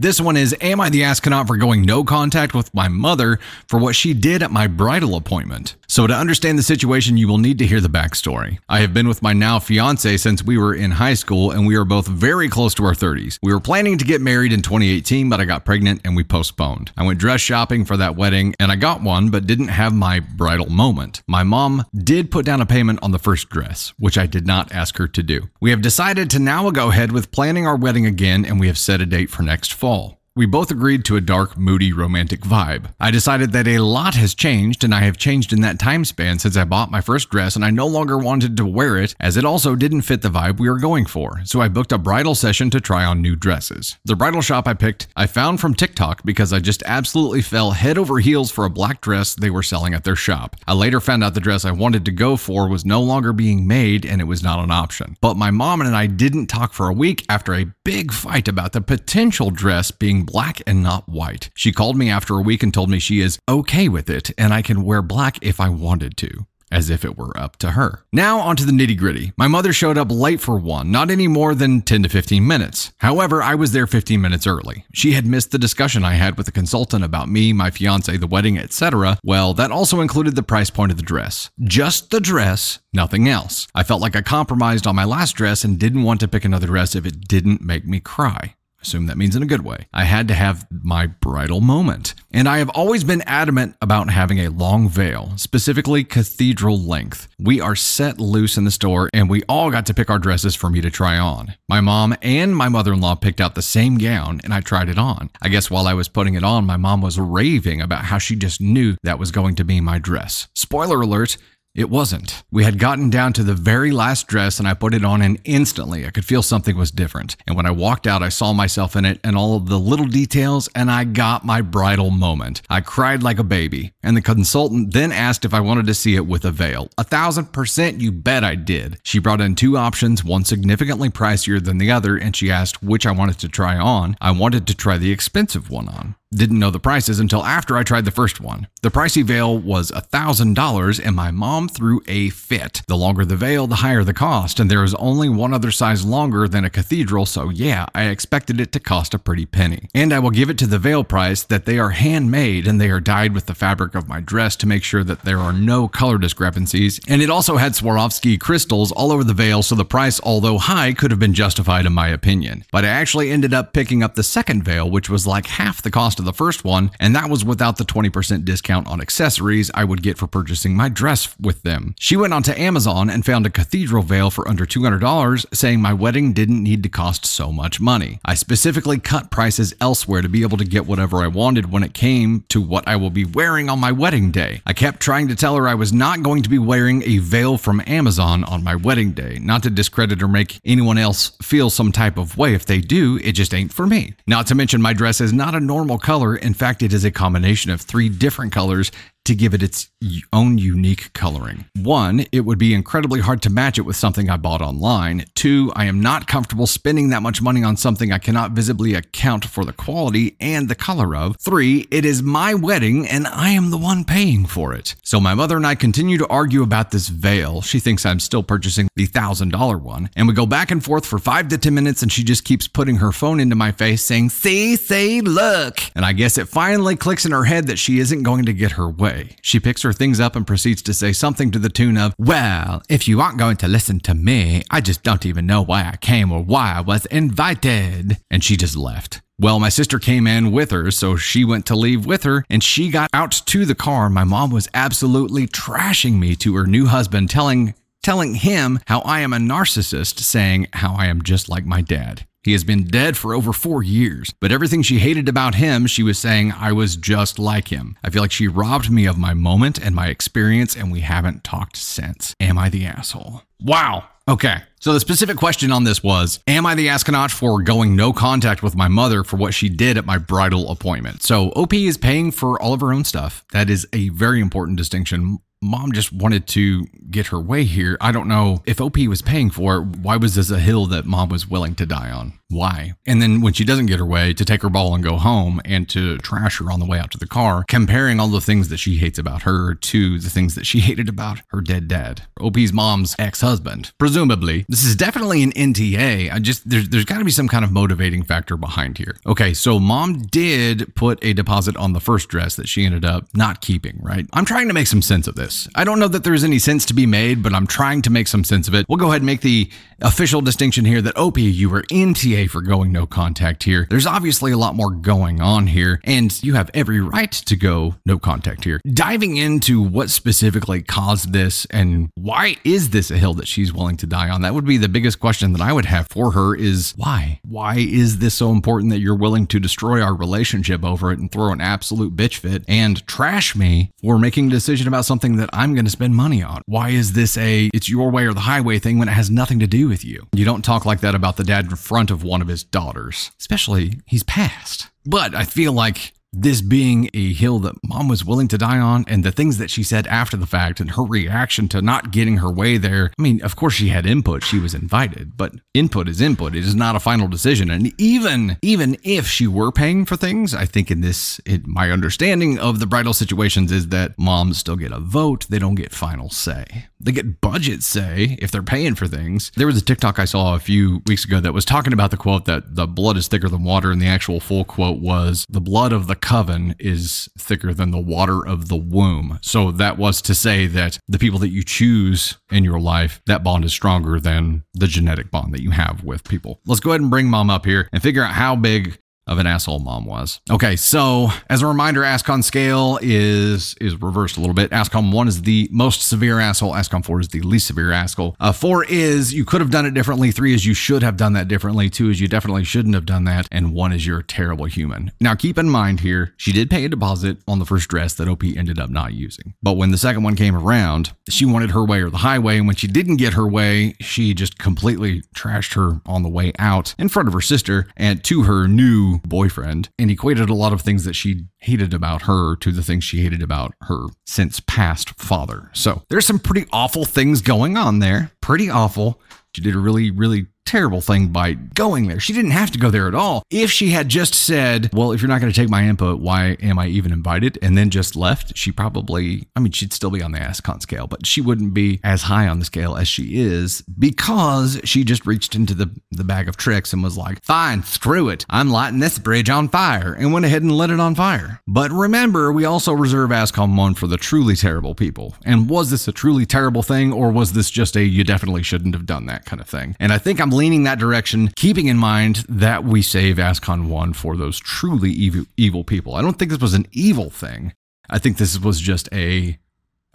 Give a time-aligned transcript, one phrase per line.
[0.00, 3.78] This one is Am I the astronaut for going no contact with my mother for
[3.78, 5.76] what she did at my bridal appointment?
[5.88, 8.60] So, to understand the situation, you will need to hear the backstory.
[8.68, 11.76] I have been with my now fiance since we were in high school, and we
[11.76, 13.38] are both very close to our 30s.
[13.42, 16.92] We were planning to get married in 2018, but I got pregnant and we postponed.
[16.96, 20.20] I went dress shopping for that wedding, and I got one, but didn't have my
[20.20, 21.22] bridal moment.
[21.26, 24.72] My mom did put down a payment on the first dress, which I did not
[24.72, 25.50] ask her to do.
[25.60, 28.78] We have decided to now go ahead with planning our wedding again, and we have
[28.78, 30.19] set a date for next fall all.
[30.36, 32.92] We both agreed to a dark, moody, romantic vibe.
[33.00, 36.38] I decided that a lot has changed, and I have changed in that time span
[36.38, 39.36] since I bought my first dress, and I no longer wanted to wear it as
[39.36, 41.40] it also didn't fit the vibe we were going for.
[41.44, 43.98] So I booked a bridal session to try on new dresses.
[44.04, 47.98] The bridal shop I picked, I found from TikTok because I just absolutely fell head
[47.98, 50.54] over heels for a black dress they were selling at their shop.
[50.64, 53.66] I later found out the dress I wanted to go for was no longer being
[53.66, 55.16] made and it was not an option.
[55.20, 58.72] But my mom and I didn't talk for a week after a big fight about
[58.72, 61.50] the potential dress being black and not white.
[61.54, 64.52] She called me after a week and told me she is okay with it and
[64.52, 66.46] I can wear black if I wanted to.
[66.72, 68.04] As if it were up to her.
[68.12, 69.32] Now, onto the nitty gritty.
[69.36, 72.92] My mother showed up late for one, not any more than 10 to 15 minutes.
[72.98, 74.84] However, I was there 15 minutes early.
[74.94, 78.28] She had missed the discussion I had with the consultant about me, my fiance, the
[78.28, 79.18] wedding, etc.
[79.24, 81.50] Well, that also included the price point of the dress.
[81.60, 83.66] Just the dress, nothing else.
[83.74, 86.68] I felt like I compromised on my last dress and didn't want to pick another
[86.68, 88.54] dress if it didn't make me cry.
[88.82, 89.88] Assume that means in a good way.
[89.92, 92.14] I had to have my bridal moment.
[92.32, 97.28] And I have always been adamant about having a long veil, specifically cathedral length.
[97.38, 100.54] We are set loose in the store and we all got to pick our dresses
[100.54, 101.54] for me to try on.
[101.68, 104.88] My mom and my mother in law picked out the same gown and I tried
[104.88, 105.30] it on.
[105.42, 108.36] I guess while I was putting it on, my mom was raving about how she
[108.36, 110.48] just knew that was going to be my dress.
[110.54, 111.36] Spoiler alert,
[111.74, 112.42] it wasn't.
[112.50, 115.40] We had gotten down to the very last dress and I put it on, and
[115.44, 117.36] instantly I could feel something was different.
[117.46, 120.06] And when I walked out, I saw myself in it and all of the little
[120.06, 122.62] details, and I got my bridal moment.
[122.68, 123.92] I cried like a baby.
[124.02, 126.90] And the consultant then asked if I wanted to see it with a veil.
[126.98, 128.98] A thousand percent, you bet I did.
[129.04, 133.06] She brought in two options, one significantly pricier than the other, and she asked which
[133.06, 134.16] I wanted to try on.
[134.20, 136.16] I wanted to try the expensive one on.
[136.32, 138.68] Didn't know the prices until after I tried the first one.
[138.82, 142.82] The pricey veil was $1,000 and my mom threw a fit.
[142.86, 146.04] The longer the veil, the higher the cost, and there is only one other size
[146.04, 149.88] longer than a cathedral, so yeah, I expected it to cost a pretty penny.
[149.92, 152.90] And I will give it to the veil price that they are handmade and they
[152.90, 155.88] are dyed with the fabric of my dress to make sure that there are no
[155.88, 157.00] color discrepancies.
[157.08, 160.92] And it also had Swarovski crystals all over the veil, so the price, although high,
[160.92, 162.64] could have been justified in my opinion.
[162.70, 165.90] But I actually ended up picking up the second veil, which was like half the
[165.90, 169.82] cost of the first one, and that was without the 20% discount on accessories I
[169.84, 171.96] would get for purchasing my dress with them.
[171.98, 176.32] She went onto Amazon and found a cathedral veil for under $200, saying my wedding
[176.32, 178.20] didn't need to cost so much money.
[178.24, 181.94] I specifically cut prices elsewhere to be able to get whatever I wanted when it
[181.94, 184.62] came to what I will be wearing on my wedding day.
[184.66, 187.56] I kept trying to tell her I was not going to be wearing a veil
[187.56, 191.90] from Amazon on my wedding day, not to discredit or make anyone else feel some
[191.90, 192.54] type of way.
[192.54, 194.14] If they do, it just ain't for me.
[194.26, 196.34] Not to mention, my dress is not a normal color.
[196.34, 198.90] In fact, it is a combination of three different colors
[199.24, 199.90] to give it its
[200.32, 201.66] own unique coloring.
[201.76, 205.26] One, it would be incredibly hard to match it with something I bought online.
[205.34, 209.44] Two, I am not comfortable spending that much money on something I cannot visibly account
[209.44, 211.36] for the quality and the color of.
[211.38, 214.96] Three, it is my wedding and I am the one paying for it.
[215.02, 217.60] So my mother and I continue to argue about this veil.
[217.60, 220.08] She thinks I'm still purchasing the $1,000 one.
[220.16, 222.66] And we go back and forth for five to 10 minutes and she just keeps
[222.66, 225.78] putting her phone into my face saying, see, see, look.
[225.94, 228.72] And I guess it finally clicks in her head that she isn't going to get
[228.72, 229.09] her way.
[229.42, 232.82] She picks her things up and proceeds to say something to the tune of, Well,
[232.88, 235.96] if you aren't going to listen to me, I just don't even know why I
[235.96, 238.18] came or why I was invited.
[238.30, 239.20] And she just left.
[239.38, 242.62] Well, my sister came in with her, so she went to leave with her, and
[242.62, 244.10] she got out to the car.
[244.10, 249.20] My mom was absolutely trashing me to her new husband, telling telling him how I
[249.20, 252.26] am a narcissist, saying how I am just like my dad.
[252.42, 256.02] He has been dead for over four years, but everything she hated about him, she
[256.02, 257.98] was saying I was just like him.
[258.02, 261.44] I feel like she robbed me of my moment and my experience, and we haven't
[261.44, 262.34] talked since.
[262.40, 263.42] Am I the asshole?
[263.60, 264.08] Wow.
[264.26, 264.62] Okay.
[264.78, 268.62] So the specific question on this was Am I the astronaut for going no contact
[268.62, 271.22] with my mother for what she did at my bridal appointment?
[271.22, 273.44] So OP is paying for all of her own stuff.
[273.52, 277.96] That is a very important distinction mom just wanted to get her way here.
[278.00, 279.82] I don't know if OP was paying for it.
[279.82, 282.39] Why was this a hill that mom was willing to die on?
[282.50, 282.94] Why?
[283.06, 285.60] And then when she doesn't get her way, to take her ball and go home
[285.64, 288.68] and to trash her on the way out to the car, comparing all the things
[288.68, 292.22] that she hates about her to the things that she hated about her dead dad,
[292.40, 293.92] OP's mom's ex husband.
[293.98, 296.32] Presumably, this is definitely an NTA.
[296.32, 299.16] I just, there's, there's got to be some kind of motivating factor behind here.
[299.26, 303.28] Okay, so mom did put a deposit on the first dress that she ended up
[303.34, 304.26] not keeping, right?
[304.32, 305.68] I'm trying to make some sense of this.
[305.74, 308.26] I don't know that there's any sense to be made, but I'm trying to make
[308.26, 308.86] some sense of it.
[308.88, 309.70] We'll go ahead and make the
[310.00, 313.86] official distinction here that OP, you were NTA for going no contact here.
[313.90, 317.96] There's obviously a lot more going on here, and you have every right to go
[318.06, 318.80] no contact here.
[318.92, 323.96] Diving into what specifically caused this and why is this a hill that she's willing
[323.98, 324.42] to die on?
[324.42, 327.40] That would be the biggest question that I would have for her is why?
[327.44, 331.30] Why is this so important that you're willing to destroy our relationship over it and
[331.30, 335.50] throw an absolute bitch fit and trash me for making a decision about something that
[335.52, 336.62] I'm going to spend money on?
[336.66, 339.58] Why is this a it's your way or the highway thing when it has nothing
[339.60, 340.26] to do with you?
[340.32, 343.32] You don't talk like that about the dad in front of one of his daughters,
[343.40, 344.88] especially he's passed.
[345.04, 349.04] But I feel like this being a hill that mom was willing to die on
[349.08, 352.36] and the things that she said after the fact and her reaction to not getting
[352.36, 353.10] her way there.
[353.18, 356.54] I mean, of course she had input, she was invited, but input is input.
[356.54, 357.70] It is not a final decision.
[357.70, 361.90] And even even if she were paying for things, I think in this it, my
[361.90, 365.92] understanding of the bridal situations is that moms still get a vote, they don't get
[365.92, 366.86] final say.
[367.00, 369.50] They get budget say if they're paying for things.
[369.56, 372.16] There was a TikTok I saw a few weeks ago that was talking about the
[372.16, 375.60] quote that the blood is thicker than water and the actual full quote was the
[375.60, 379.38] blood of the coven is thicker than the water of the womb.
[379.42, 383.42] So that was to say that the people that you choose in your life, that
[383.42, 386.60] bond is stronger than the genetic bond that you have with people.
[386.66, 389.46] Let's go ahead and bring mom up here and figure out how big of an
[389.46, 390.40] asshole mom was.
[390.50, 394.70] Okay, so as a reminder, Ascon scale is is reversed a little bit.
[394.70, 396.72] Ascon one is the most severe asshole.
[396.72, 398.34] Ascon four is the least severe asshole.
[398.40, 400.32] Uh, four is you could have done it differently.
[400.32, 401.88] Three is you should have done that differently.
[401.88, 403.46] Two is you definitely shouldn't have done that.
[403.52, 405.12] And one is you're a terrible human.
[405.20, 408.28] Now keep in mind here, she did pay a deposit on the first dress that
[408.28, 409.54] OP ended up not using.
[409.62, 412.58] But when the second one came around, she wanted her way or the highway.
[412.58, 416.52] And when she didn't get her way, she just completely trashed her on the way
[416.58, 420.72] out in front of her sister and to her new boyfriend and equated a lot
[420.72, 424.60] of things that she hated about her to the things she hated about her since
[424.60, 425.70] past father.
[425.72, 428.30] So there's some pretty awful things going on there.
[428.40, 429.20] Pretty awful.
[429.54, 432.20] She did a really, really terrible thing by going there.
[432.20, 433.42] She didn't have to go there at all.
[433.50, 436.56] If she had just said, Well, if you're not going to take my input, why
[436.62, 437.58] am I even invited?
[437.60, 441.08] And then just left, she probably, I mean, she'd still be on the ASCON scale,
[441.08, 445.26] but she wouldn't be as high on the scale as she is because she just
[445.26, 448.46] reached into the, the bag of tricks and was like, Fine, screw it.
[448.48, 451.60] I'm lighting this bridge on fire and went ahead and lit it on fire.
[451.66, 455.34] But remember, we also reserve ASCON 1 for the truly terrible people.
[455.44, 458.94] And was this a truly terrible thing or was this just a you definitely shouldn't
[458.94, 459.96] have done that kind of thing?
[459.98, 464.12] And I think I'm leaning that direction, keeping in mind that we save Ascon 1
[464.12, 466.16] for those truly evil, evil people.
[466.16, 467.72] I don't think this was an evil thing.
[468.10, 469.58] I think this was just a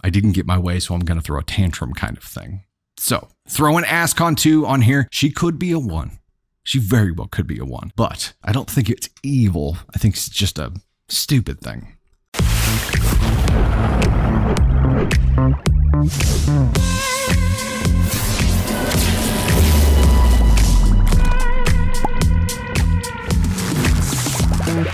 [0.04, 2.62] I didn't get my way, so I'm going to throw a tantrum kind of thing.
[2.96, 6.12] So, throwing Ascon 2 on here, she could be a 1.
[6.62, 9.78] She very well could be a 1, but I don't think it's evil.
[9.96, 10.72] I think it's just a
[11.08, 11.96] stupid thing.
[24.76, 24.84] This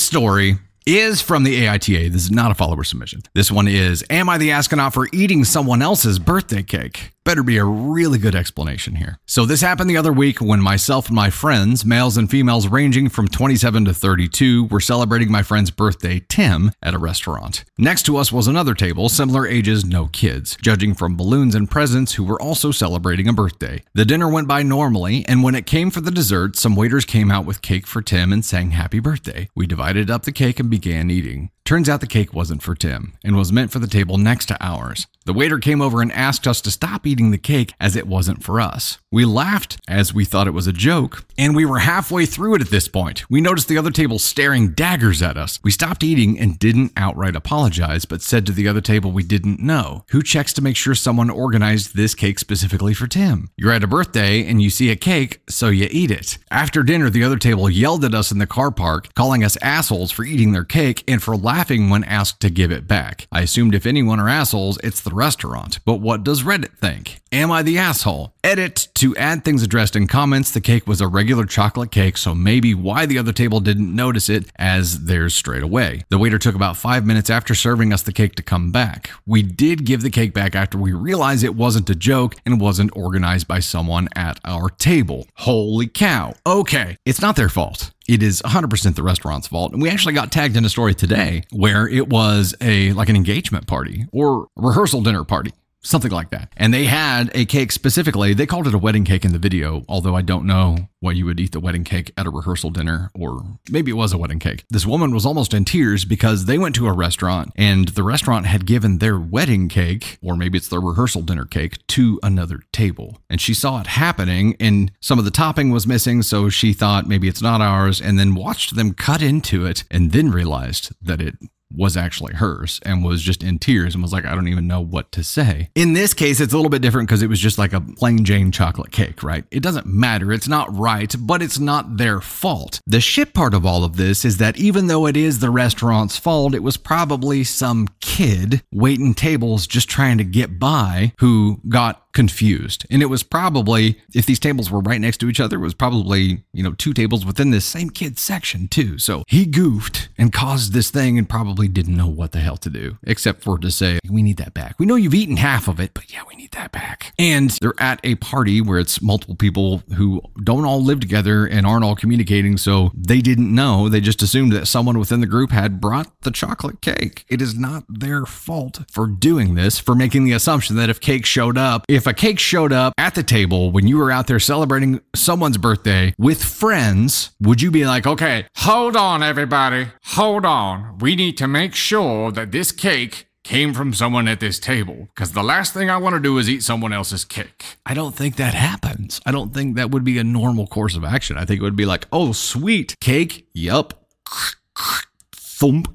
[0.00, 2.12] story is from the AITA.
[2.12, 3.22] This is not a follower submission.
[3.32, 7.13] This one is Am I the astronaut for eating someone else's birthday cake?
[7.24, 9.18] Better be a really good explanation here.
[9.24, 13.08] So, this happened the other week when myself and my friends, males and females ranging
[13.08, 17.64] from 27 to 32, were celebrating my friend's birthday, Tim, at a restaurant.
[17.78, 22.12] Next to us was another table, similar ages, no kids, judging from balloons and presents
[22.12, 23.82] who were also celebrating a birthday.
[23.94, 27.30] The dinner went by normally, and when it came for the dessert, some waiters came
[27.30, 29.48] out with cake for Tim and sang happy birthday.
[29.54, 31.48] We divided up the cake and began eating.
[31.64, 34.56] Turns out the cake wasn't for Tim and was meant for the table next to
[34.62, 35.06] ours.
[35.24, 38.44] The waiter came over and asked us to stop eating the cake as it wasn't
[38.44, 38.98] for us.
[39.10, 42.60] We laughed as we thought it was a joke, and we were halfway through it
[42.60, 43.24] at this point.
[43.30, 45.58] We noticed the other table staring daggers at us.
[45.62, 49.60] We stopped eating and didn't outright apologize, but said to the other table we didn't
[49.60, 50.04] know.
[50.10, 53.48] Who checks to make sure someone organized this cake specifically for Tim?
[53.56, 56.36] You're at a birthday and you see a cake, so you eat it.
[56.50, 60.10] After dinner, the other table yelled at us in the car park, calling us assholes
[60.10, 63.28] for eating their cake and for laughing laughing when asked to give it back.
[63.30, 65.78] I assumed if anyone are assholes, it's the restaurant.
[65.84, 67.20] But what does Reddit think?
[67.30, 68.34] Am I the asshole?
[68.42, 70.50] Edit to add things addressed in comments.
[70.50, 74.28] The cake was a regular chocolate cake, so maybe why the other table didn't notice
[74.28, 76.02] it as theirs straight away.
[76.08, 79.10] The waiter took about five minutes after serving us the cake to come back.
[79.24, 82.96] We did give the cake back after we realized it wasn't a joke and wasn't
[82.96, 85.28] organized by someone at our table.
[85.34, 86.34] Holy cow.
[86.44, 89.72] Okay, it's not their fault it is 100% the restaurant's fault.
[89.72, 93.16] And we actually got tagged in a story today where it was a like an
[93.16, 95.52] engagement party or rehearsal dinner party
[95.84, 96.52] something like that.
[96.56, 98.34] And they had a cake specifically.
[98.34, 101.26] They called it a wedding cake in the video, although I don't know why you
[101.26, 104.38] would eat the wedding cake at a rehearsal dinner, or maybe it was a wedding
[104.38, 104.64] cake.
[104.70, 108.46] This woman was almost in tears because they went to a restaurant and the restaurant
[108.46, 113.18] had given their wedding cake, or maybe it's their rehearsal dinner cake, to another table.
[113.28, 117.06] And she saw it happening and some of the topping was missing, so she thought
[117.06, 121.20] maybe it's not ours, and then watched them cut into it and then realized that
[121.20, 121.34] it
[121.72, 124.80] was actually hers and was just in tears and was like, I don't even know
[124.80, 125.70] what to say.
[125.74, 128.24] In this case, it's a little bit different because it was just like a plain
[128.24, 129.44] Jane chocolate cake, right?
[129.50, 130.32] It doesn't matter.
[130.32, 132.80] It's not right, but it's not their fault.
[132.86, 136.18] The shit part of all of this is that even though it is the restaurant's
[136.18, 142.03] fault, it was probably some kid waiting tables just trying to get by who got
[142.14, 142.86] confused.
[142.90, 145.74] And it was probably, if these tables were right next to each other, it was
[145.74, 148.98] probably, you know, two tables within this same kid's section too.
[148.98, 152.70] So he goofed and caused this thing and probably didn't know what the hell to
[152.70, 154.78] do, except for to say, we need that back.
[154.78, 157.12] We know you've eaten half of it, but yeah, we need that back.
[157.18, 161.66] And they're at a party where it's multiple people who don't all live together and
[161.66, 162.56] aren't all communicating.
[162.56, 163.88] So they didn't know.
[163.88, 167.24] They just assumed that someone within the group had brought the chocolate cake.
[167.28, 171.26] It is not their fault for doing this, for making the assumption that if cake
[171.26, 174.26] showed up, if if a cake showed up at the table when you were out
[174.26, 180.44] there celebrating someone's birthday with friends, would you be like, okay, hold on, everybody, hold
[180.44, 180.98] on.
[180.98, 185.32] We need to make sure that this cake came from someone at this table because
[185.32, 187.78] the last thing I want to do is eat someone else's cake.
[187.86, 189.18] I don't think that happens.
[189.24, 191.38] I don't think that would be a normal course of action.
[191.38, 193.48] I think it would be like, oh, sweet cake.
[193.54, 194.06] Yup.
[195.32, 195.88] Thump.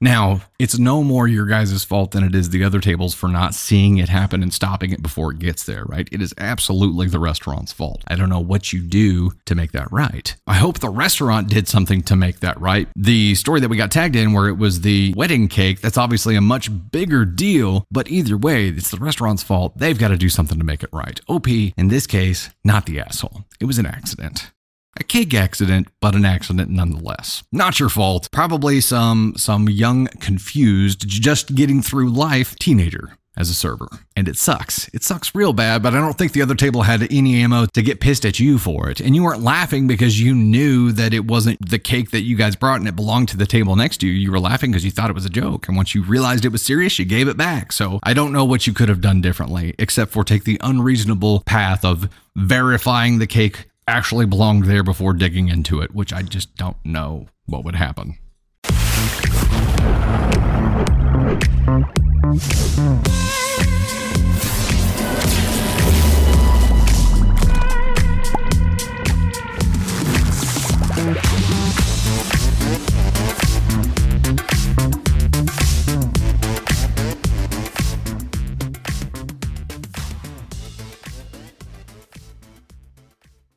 [0.00, 3.54] Now, it's no more your guys' fault than it is the other tables for not
[3.54, 6.08] seeing it happen and stopping it before it gets there, right?
[6.12, 8.04] It is absolutely the restaurant's fault.
[8.06, 10.34] I don't know what you do to make that right.
[10.46, 12.88] I hope the restaurant did something to make that right.
[12.96, 16.36] The story that we got tagged in, where it was the wedding cake, that's obviously
[16.36, 19.76] a much bigger deal, but either way, it's the restaurant's fault.
[19.76, 21.20] They've got to do something to make it right.
[21.28, 23.44] OP, in this case, not the asshole.
[23.60, 24.52] It was an accident.
[24.98, 27.44] A cake accident, but an accident nonetheless.
[27.52, 28.28] Not your fault.
[28.32, 33.88] Probably some some young, confused, just getting through life teenager as a server.
[34.16, 34.88] And it sucks.
[34.92, 37.82] It sucks real bad, but I don't think the other table had any ammo to
[37.82, 38.98] get pissed at you for it.
[38.98, 42.56] And you weren't laughing because you knew that it wasn't the cake that you guys
[42.56, 44.12] brought and it belonged to the table next to you.
[44.12, 45.68] You were laughing because you thought it was a joke.
[45.68, 47.70] And once you realized it was serious, you gave it back.
[47.70, 51.42] So I don't know what you could have done differently, except for take the unreasonable
[51.46, 56.54] path of verifying the cake actually belonged there before digging into it, which I just
[56.56, 58.18] don't know what would happen.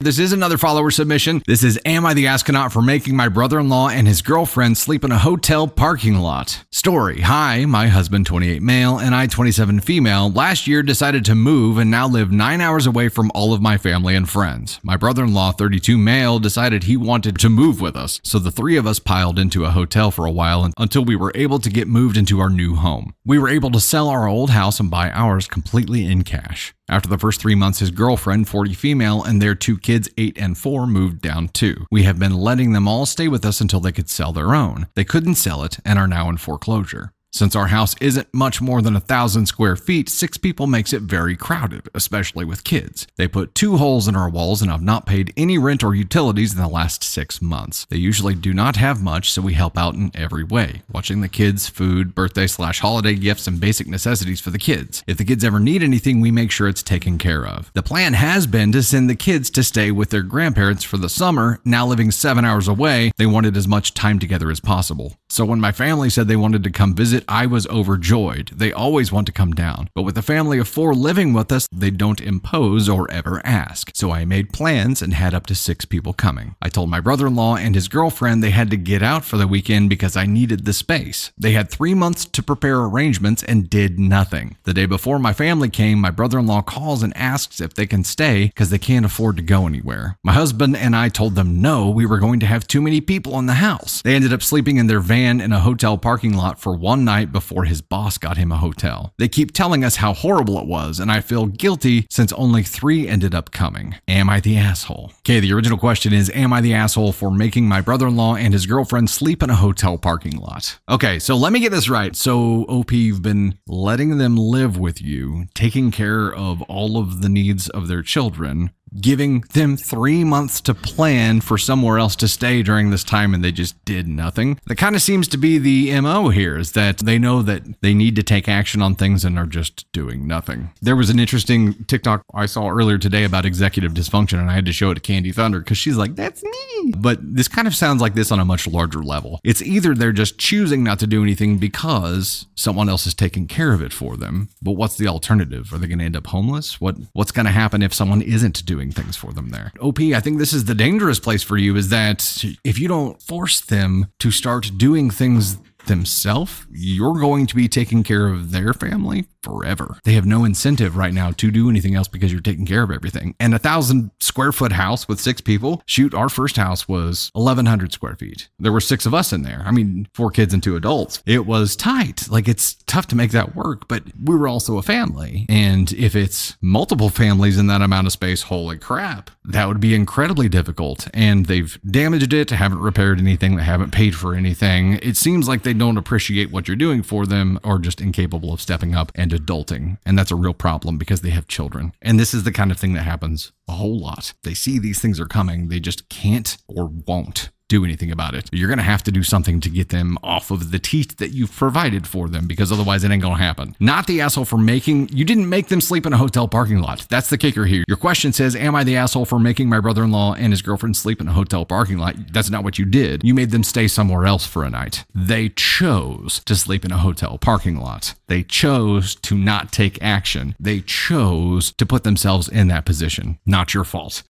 [0.01, 1.43] This is another follower submission.
[1.45, 4.79] This is Am I the Astronaut for making my brother in law and his girlfriend
[4.79, 6.63] sleep in a hotel parking lot?
[6.71, 11.77] Story Hi, my husband, 28 male, and I, 27 female, last year decided to move
[11.77, 14.79] and now live nine hours away from all of my family and friends.
[14.81, 18.49] My brother in law, 32 male, decided he wanted to move with us, so the
[18.49, 21.69] three of us piled into a hotel for a while until we were able to
[21.69, 23.13] get moved into our new home.
[23.23, 26.73] We were able to sell our old house and buy ours completely in cash.
[26.91, 30.57] After the first three months, his girlfriend, 40 female, and their two kids, 8 and
[30.57, 31.85] 4, moved down too.
[31.89, 34.87] We have been letting them all stay with us until they could sell their own.
[34.93, 37.13] They couldn't sell it and are now in foreclosure.
[37.33, 41.03] Since our house isn't much more than a thousand square feet, six people makes it
[41.03, 43.07] very crowded, especially with kids.
[43.15, 46.53] They put two holes in our walls and have not paid any rent or utilities
[46.53, 47.87] in the last six months.
[47.89, 51.29] They usually do not have much, so we help out in every way, watching the
[51.29, 55.01] kids, food, birthday slash holiday gifts, and basic necessities for the kids.
[55.07, 57.71] If the kids ever need anything, we make sure it's taken care of.
[57.73, 61.07] The plan has been to send the kids to stay with their grandparents for the
[61.07, 61.61] summer.
[61.63, 65.15] Now living seven hours away, they wanted as much time together as possible.
[65.29, 68.51] So when my family said they wanted to come visit visit, I was overjoyed.
[68.55, 69.89] They always want to come down.
[69.95, 73.91] But with a family of four living with us, they don't impose or ever ask.
[73.93, 76.55] So I made plans and had up to six people coming.
[76.61, 79.37] I told my brother in law and his girlfriend they had to get out for
[79.37, 81.31] the weekend because I needed the space.
[81.37, 84.57] They had three months to prepare arrangements and did nothing.
[84.63, 87.85] The day before my family came, my brother in law calls and asks if they
[87.85, 90.17] can stay because they can't afford to go anywhere.
[90.23, 93.37] My husband and I told them no, we were going to have too many people
[93.39, 94.01] in the house.
[94.01, 97.10] They ended up sleeping in their van in a hotel parking lot for one night
[97.31, 99.13] before his boss got him a hotel.
[99.17, 103.07] They keep telling us how horrible it was, and I feel guilty since only three
[103.07, 103.95] ended up coming.
[104.07, 105.11] Am I the asshole?
[105.19, 108.35] Okay, the original question is Am I the asshole for making my brother in law
[108.35, 110.79] and his girlfriend sleep in a hotel parking lot?
[110.89, 112.15] Okay, so let me get this right.
[112.15, 117.29] So, OP, you've been letting them live with you, taking care of all of the
[117.29, 122.61] needs of their children, giving them three months to plan for somewhere else to stay
[122.61, 124.59] during this time and they just did nothing.
[124.67, 127.93] That kind of seems to be the MO here is that they know that they
[127.93, 130.71] need to take action on things and are just doing nothing.
[130.81, 134.65] There was an interesting TikTok I saw earlier today about executive dysfunction and I had
[134.65, 136.93] to show it to Candy Thunder because she's like, that's me.
[136.97, 139.39] But this kind of sounds like this on a much larger level.
[139.43, 143.73] It's either they're just choosing not to do anything because someone else is taking care
[143.73, 144.49] of it for them.
[144.61, 145.73] But what's the alternative?
[145.73, 146.81] Are they going to end up homeless?
[146.81, 149.73] What what's going to happen if someone isn't doing things for them there?
[149.81, 153.21] OP, I think this is the dangerous place for you is that if you don't
[153.21, 155.57] force them to start doing things
[155.87, 159.99] themselves, you're going to be taking care of their family forever.
[160.03, 162.91] They have no incentive right now to do anything else because you're taking care of
[162.91, 163.35] everything.
[163.39, 167.93] And a thousand square foot house with six people, shoot, our first house was 1,100
[167.93, 168.49] square feet.
[168.59, 169.63] There were six of us in there.
[169.65, 171.21] I mean, four kids and two adults.
[171.25, 172.29] It was tight.
[172.29, 175.45] Like it's tough to make that work, but we were also a family.
[175.49, 179.95] And if it's multiple families in that amount of space, holy crap, that would be
[179.95, 181.07] incredibly difficult.
[181.13, 184.99] And they've damaged it, haven't repaired anything, they haven't paid for anything.
[185.01, 188.61] It seems like they don't appreciate what you're doing for them or just incapable of
[188.61, 189.97] stepping up and adulting.
[190.05, 191.93] And that's a real problem because they have children.
[192.01, 194.33] And this is the kind of thing that happens a whole lot.
[194.43, 198.49] They see these things are coming, they just can't or won't do anything about it.
[198.51, 201.29] You're going to have to do something to get them off of the teeth that
[201.29, 203.77] you've provided for them because otherwise it ain't going to happen.
[203.79, 207.07] Not the asshole for making, you didn't make them sleep in a hotel parking lot.
[207.09, 207.85] That's the kicker here.
[207.87, 210.61] Your question says, Am I the asshole for making my brother in law and his
[210.61, 212.15] girlfriend sleep in a hotel parking lot?
[212.33, 213.23] That's not what you did.
[213.23, 215.05] You made them stay somewhere else for a night.
[215.15, 218.15] They chose to sleep in a hotel parking lot.
[218.27, 220.55] They chose to not take action.
[220.59, 223.39] They chose to put themselves in that position.
[223.45, 224.23] Not your fault.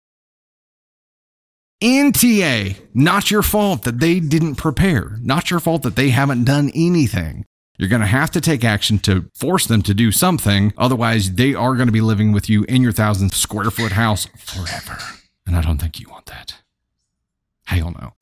[1.81, 6.71] NTA, not your fault that they didn't prepare, not your fault that they haven't done
[6.75, 7.45] anything.
[7.77, 10.73] You're going to have to take action to force them to do something.
[10.77, 14.27] Otherwise, they are going to be living with you in your thousand square foot house
[14.37, 14.97] forever.
[15.47, 16.55] And I don't think you want that.
[17.63, 18.13] Hell no.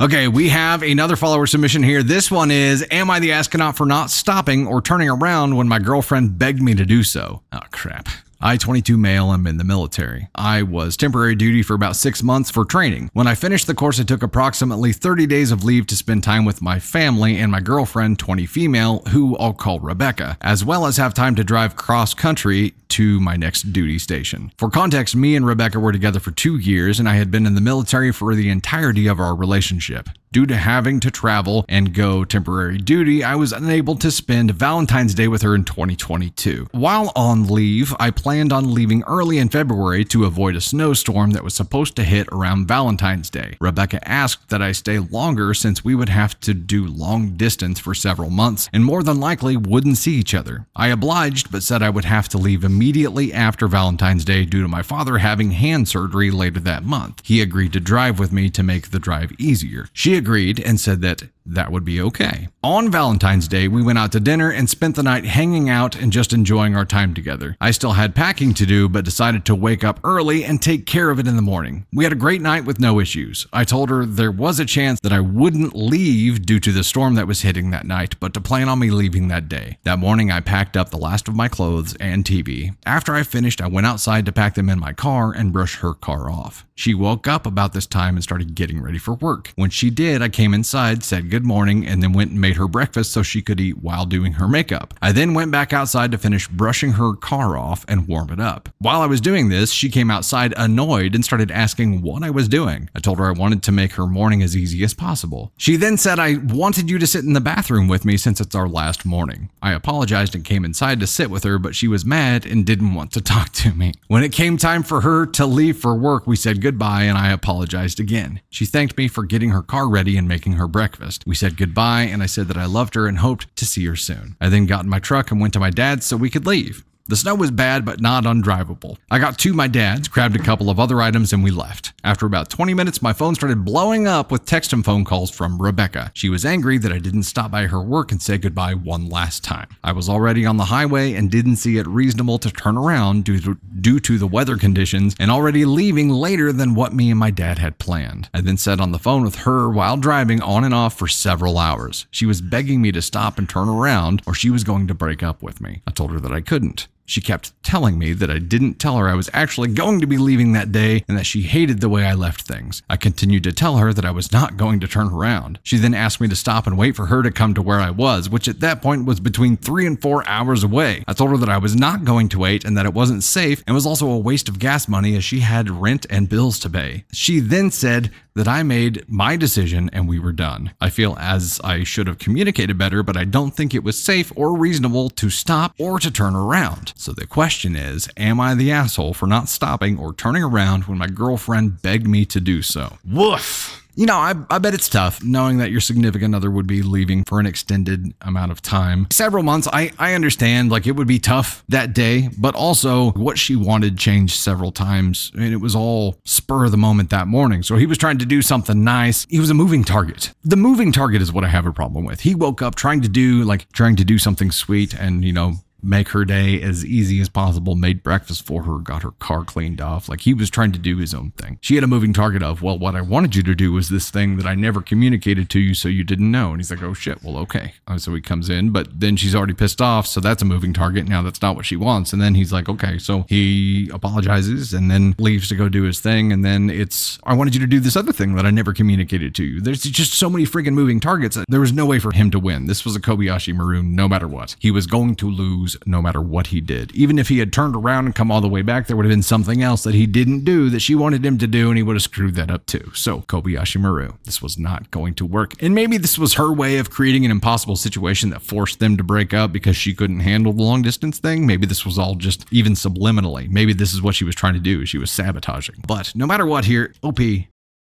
[0.00, 2.04] Okay, we have another follower submission here.
[2.04, 5.80] This one is Am I the astronaut for not stopping or turning around when my
[5.80, 7.42] girlfriend begged me to do so?
[7.52, 8.08] Oh, crap.
[8.40, 10.28] I, 22 male, I'm in the military.
[10.32, 13.10] I was temporary duty for about six months for training.
[13.12, 16.44] When I finished the course, I took approximately 30 days of leave to spend time
[16.44, 20.98] with my family and my girlfriend, 20 female, who I'll call Rebecca, as well as
[20.98, 24.52] have time to drive cross country to my next duty station.
[24.56, 27.56] For context, me and Rebecca were together for two years, and I had been in
[27.56, 30.08] the military for the entirety of our relationship.
[30.30, 35.14] Due to having to travel and go temporary duty, I was unable to spend Valentine's
[35.14, 36.68] Day with her in 2022.
[36.72, 41.44] While on leave, I planned on leaving early in February to avoid a snowstorm that
[41.44, 43.56] was supposed to hit around Valentine's Day.
[43.58, 47.94] Rebecca asked that I stay longer since we would have to do long distance for
[47.94, 50.66] several months and more than likely wouldn't see each other.
[50.76, 54.68] I obliged but said I would have to leave immediately after Valentine's Day due to
[54.68, 57.22] my father having hand surgery later that month.
[57.24, 59.88] He agreed to drive with me to make the drive easier.
[59.94, 61.22] She agreed and said that
[61.54, 62.48] that would be okay.
[62.62, 66.12] On Valentine's Day, we went out to dinner and spent the night hanging out and
[66.12, 67.56] just enjoying our time together.
[67.60, 71.10] I still had packing to do, but decided to wake up early and take care
[71.10, 71.86] of it in the morning.
[71.92, 73.46] We had a great night with no issues.
[73.52, 77.14] I told her there was a chance that I wouldn't leave due to the storm
[77.14, 79.78] that was hitting that night, but to plan on me leaving that day.
[79.84, 82.76] That morning, I packed up the last of my clothes and TV.
[82.84, 85.94] After I finished, I went outside to pack them in my car and brush her
[85.94, 86.66] car off.
[86.74, 89.52] She woke up about this time and started getting ready for work.
[89.56, 92.68] When she did, I came inside, said good morning and then went and made her
[92.68, 94.94] breakfast so she could eat while doing her makeup.
[95.00, 98.68] I then went back outside to finish brushing her car off and warm it up.
[98.78, 102.48] While I was doing this, she came outside annoyed and started asking what I was
[102.48, 102.90] doing.
[102.94, 105.52] I told her I wanted to make her morning as easy as possible.
[105.56, 108.54] She then said I wanted you to sit in the bathroom with me since it's
[108.54, 109.50] our last morning.
[109.62, 112.94] I apologized and came inside to sit with her, but she was mad and didn't
[112.94, 113.94] want to talk to me.
[114.08, 117.30] When it came time for her to leave for work, we said goodbye and I
[117.30, 118.40] apologized again.
[118.50, 121.24] She thanked me for getting her car ready and making her breakfast.
[121.28, 123.96] We said goodbye and I said that I loved her and hoped to see her
[123.96, 124.34] soon.
[124.40, 126.86] I then got in my truck and went to my dad's so we could leave.
[127.08, 128.98] The snow was bad, but not undrivable.
[129.10, 131.94] I got to my dad's, grabbed a couple of other items, and we left.
[132.04, 135.56] After about 20 minutes, my phone started blowing up with text and phone calls from
[135.56, 136.10] Rebecca.
[136.12, 139.42] She was angry that I didn't stop by her work and say goodbye one last
[139.42, 139.68] time.
[139.82, 143.40] I was already on the highway and didn't see it reasonable to turn around due
[143.40, 147.30] to, due to the weather conditions and already leaving later than what me and my
[147.30, 148.28] dad had planned.
[148.34, 151.56] I then sat on the phone with her while driving on and off for several
[151.56, 152.06] hours.
[152.10, 155.22] She was begging me to stop and turn around or she was going to break
[155.22, 155.80] up with me.
[155.86, 156.86] I told her that I couldn't.
[157.08, 160.18] She kept telling me that I didn't tell her I was actually going to be
[160.18, 162.82] leaving that day and that she hated the way I left things.
[162.90, 165.58] I continued to tell her that I was not going to turn around.
[165.62, 167.90] She then asked me to stop and wait for her to come to where I
[167.90, 171.02] was, which at that point was between three and four hours away.
[171.08, 173.64] I told her that I was not going to wait and that it wasn't safe
[173.66, 176.70] and was also a waste of gas money as she had rent and bills to
[176.70, 177.04] pay.
[177.12, 180.72] She then said that I made my decision and we were done.
[180.80, 184.32] I feel as I should have communicated better, but I don't think it was safe
[184.36, 186.92] or reasonable to stop or to turn around.
[186.98, 190.98] So the question is Am I the asshole for not stopping or turning around when
[190.98, 192.98] my girlfriend begged me to do so?
[193.04, 193.84] Woof.
[193.94, 197.24] You know, I, I bet it's tough knowing that your significant other would be leaving
[197.24, 199.08] for an extended amount of time.
[199.10, 203.38] Several months, I, I understand, like it would be tough that day, but also what
[203.38, 205.32] she wanted changed several times.
[205.34, 207.64] And it was all spur of the moment that morning.
[207.64, 209.26] So he was trying to do something nice.
[209.28, 210.32] He was a moving target.
[210.44, 212.20] The moving target is what I have a problem with.
[212.20, 215.54] He woke up trying to do, like, trying to do something sweet and, you know,
[215.82, 219.80] make her day as easy as possible, made breakfast for her, got her car cleaned
[219.80, 220.08] off.
[220.08, 221.58] Like he was trying to do his own thing.
[221.60, 224.10] She had a moving target of, well, what I wanted you to do was this
[224.10, 226.50] thing that I never communicated to you, so you didn't know.
[226.50, 227.74] And he's like, oh shit, well, okay.
[227.86, 230.06] Uh, so he comes in, but then she's already pissed off.
[230.06, 231.08] So that's a moving target.
[231.08, 232.12] Now that's not what she wants.
[232.12, 232.98] And then he's like, okay.
[232.98, 236.32] So he apologizes and then leaves to go do his thing.
[236.32, 239.34] And then it's, I wanted you to do this other thing that I never communicated
[239.36, 239.60] to you.
[239.60, 241.38] There's just so many freaking moving targets.
[241.48, 242.66] There was no way for him to win.
[242.66, 244.56] This was a Kobayashi Maru no matter what.
[244.58, 246.92] He was going to lose no matter what he did.
[246.92, 249.12] Even if he had turned around and come all the way back, there would have
[249.12, 251.82] been something else that he didn't do that she wanted him to do, and he
[251.82, 252.90] would have screwed that up too.
[252.94, 255.60] So, Kobayashi Maru, this was not going to work.
[255.62, 259.04] And maybe this was her way of creating an impossible situation that forced them to
[259.04, 261.46] break up because she couldn't handle the long distance thing.
[261.46, 263.50] Maybe this was all just even subliminally.
[263.50, 264.86] Maybe this is what she was trying to do.
[264.86, 265.84] She was sabotaging.
[265.86, 267.18] But no matter what here, OP,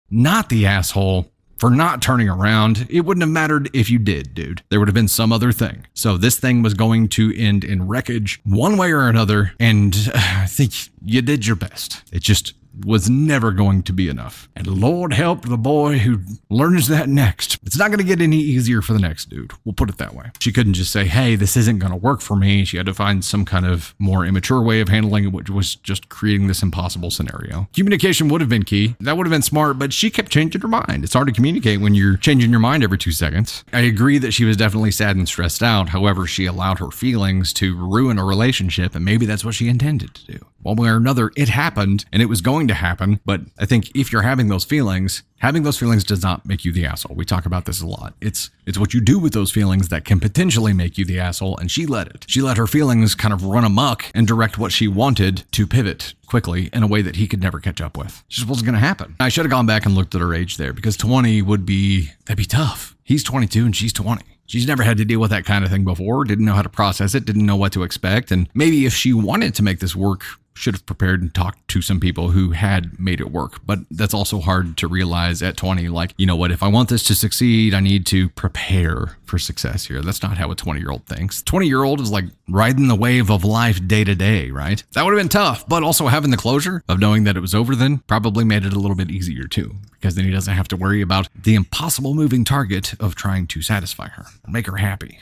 [0.09, 2.87] not the asshole for not turning around.
[2.89, 4.63] It wouldn't have mattered if you did, dude.
[4.69, 5.85] There would have been some other thing.
[5.93, 9.53] So this thing was going to end in wreckage one way or another.
[9.59, 10.73] And I think
[11.05, 12.01] you did your best.
[12.11, 12.55] It just
[12.85, 14.49] was never going to be enough.
[14.55, 17.57] And Lord help the boy who learns that next.
[17.63, 19.51] It's not going to get any easier for the next dude.
[19.63, 20.31] We'll put it that way.
[20.39, 22.65] She couldn't just say, hey, this isn't going to work for me.
[22.65, 25.75] She had to find some kind of more immature way of handling it, which was
[25.75, 27.67] just creating this impossible scenario.
[27.73, 28.95] Communication would have been key.
[28.99, 31.03] That would have been smart, but she kept changing her mind.
[31.03, 33.63] It's hard to communicate when you're changing your mind every two seconds.
[33.73, 35.89] I agree that she was definitely sad and stressed out.
[35.89, 40.13] However, she allowed her feelings to ruin a relationship, and maybe that's what she intended
[40.15, 40.45] to do.
[40.63, 43.19] One way or another, it happened and it was going to happen.
[43.25, 46.71] But I think if you're having those feelings, having those feelings does not make you
[46.71, 47.15] the asshole.
[47.15, 48.13] We talk about this a lot.
[48.21, 51.57] It's it's what you do with those feelings that can potentially make you the asshole.
[51.57, 52.25] And she let it.
[52.27, 56.13] She let her feelings kind of run amok and direct what she wanted to pivot
[56.25, 58.23] quickly in a way that he could never catch up with.
[58.29, 59.15] It just wasn't going to happen.
[59.19, 62.11] I should have gone back and looked at her age there because 20 would be
[62.25, 62.95] that'd be tough.
[63.03, 64.23] He's 22 and she's 20.
[64.51, 66.67] She's never had to deal with that kind of thing before, didn't know how to
[66.67, 68.31] process it, didn't know what to expect.
[68.31, 71.81] And maybe if she wanted to make this work should have prepared and talked to
[71.81, 73.65] some people who had made it work.
[73.65, 75.87] But that's also hard to realize at 20.
[75.87, 76.51] Like, you know what?
[76.51, 80.01] If I want this to succeed, I need to prepare for success here.
[80.01, 81.41] That's not how a 20 year old thinks.
[81.43, 84.83] 20 year old is like riding the wave of life day to day, right?
[84.93, 87.55] That would have been tough, but also having the closure of knowing that it was
[87.55, 90.67] over then probably made it a little bit easier too, because then he doesn't have
[90.69, 95.19] to worry about the impossible moving target of trying to satisfy her, make her happy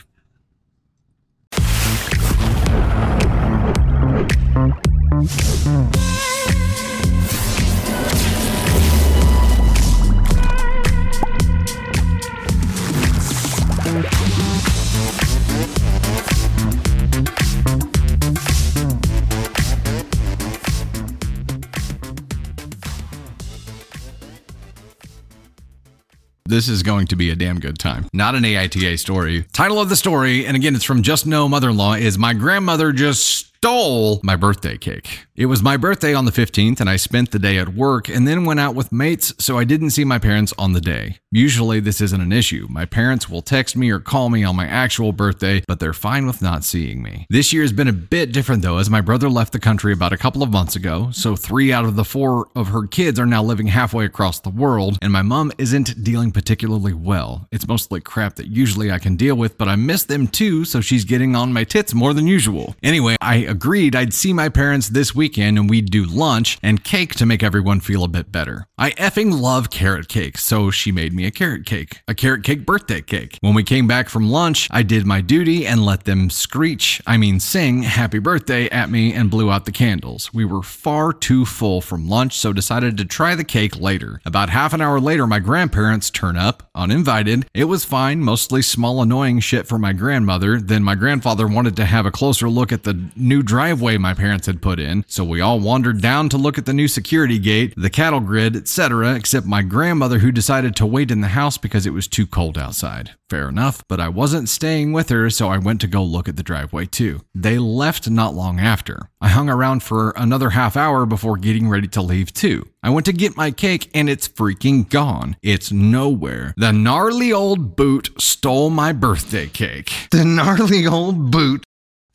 [26.45, 28.08] this is going to be a damn good time.
[28.13, 29.45] Not an AITA story.
[29.53, 32.34] Title of the story, and again, it's from Just No Mother in Law, is My
[32.34, 35.26] Grandmother Just stole my birthday cake.
[35.39, 38.28] It was my birthday on the 15th, and I spent the day at work and
[38.28, 41.19] then went out with mates, so I didn't see my parents on the day.
[41.32, 42.67] Usually, this isn't an issue.
[42.69, 46.28] My parents will text me or call me on my actual birthday, but they're fine
[46.28, 47.25] with not seeing me.
[47.30, 50.12] This year has been a bit different though, as my brother left the country about
[50.12, 53.25] a couple of months ago, so three out of the four of her kids are
[53.25, 57.47] now living halfway across the world, and my mom isn't dealing particularly well.
[57.49, 60.82] It's mostly crap that usually I can deal with, but I miss them too, so
[60.82, 62.75] she's getting on my tits more than usual.
[62.84, 67.13] Anyway, I agreed I'd see my parents this weekend and we'd do lunch and cake
[67.13, 68.65] to make everyone feel a bit better.
[68.80, 72.65] I effing love carrot cake, so she made me a carrot cake, a carrot cake
[72.65, 73.38] birthday cake.
[73.42, 77.18] When we came back from lunch, I did my duty and let them screech, I
[77.18, 80.34] mean sing, happy birthday at me and blew out the candles.
[80.34, 84.22] We were far too full from lunch, so decided to try the cake later.
[84.26, 87.46] About half an hour later, my grandparents turn up, uninvited.
[87.54, 90.60] It was fine, mostly small annoying shit for my grandmother.
[90.60, 94.48] Then my grandfather wanted to have a closer look at the new driveway my parents
[94.48, 97.73] had put in, so we all wandered down to look at the new security gate,
[97.75, 101.86] the cattle grid, etc., except my grandmother who decided to wait in the house because
[101.86, 103.12] it was too cold outside.
[103.29, 106.36] Fair enough, but I wasn't staying with her, so I went to go look at
[106.36, 107.21] the driveway too.
[107.36, 109.10] They left not long after.
[109.21, 112.67] I hung around for another half hour before getting ready to leave too.
[112.82, 115.36] I went to get my cake and it's freaking gone.
[115.43, 116.53] It's nowhere.
[116.58, 119.91] The gnarly old boot stole my birthday cake.
[120.12, 121.63] The gnarly old boot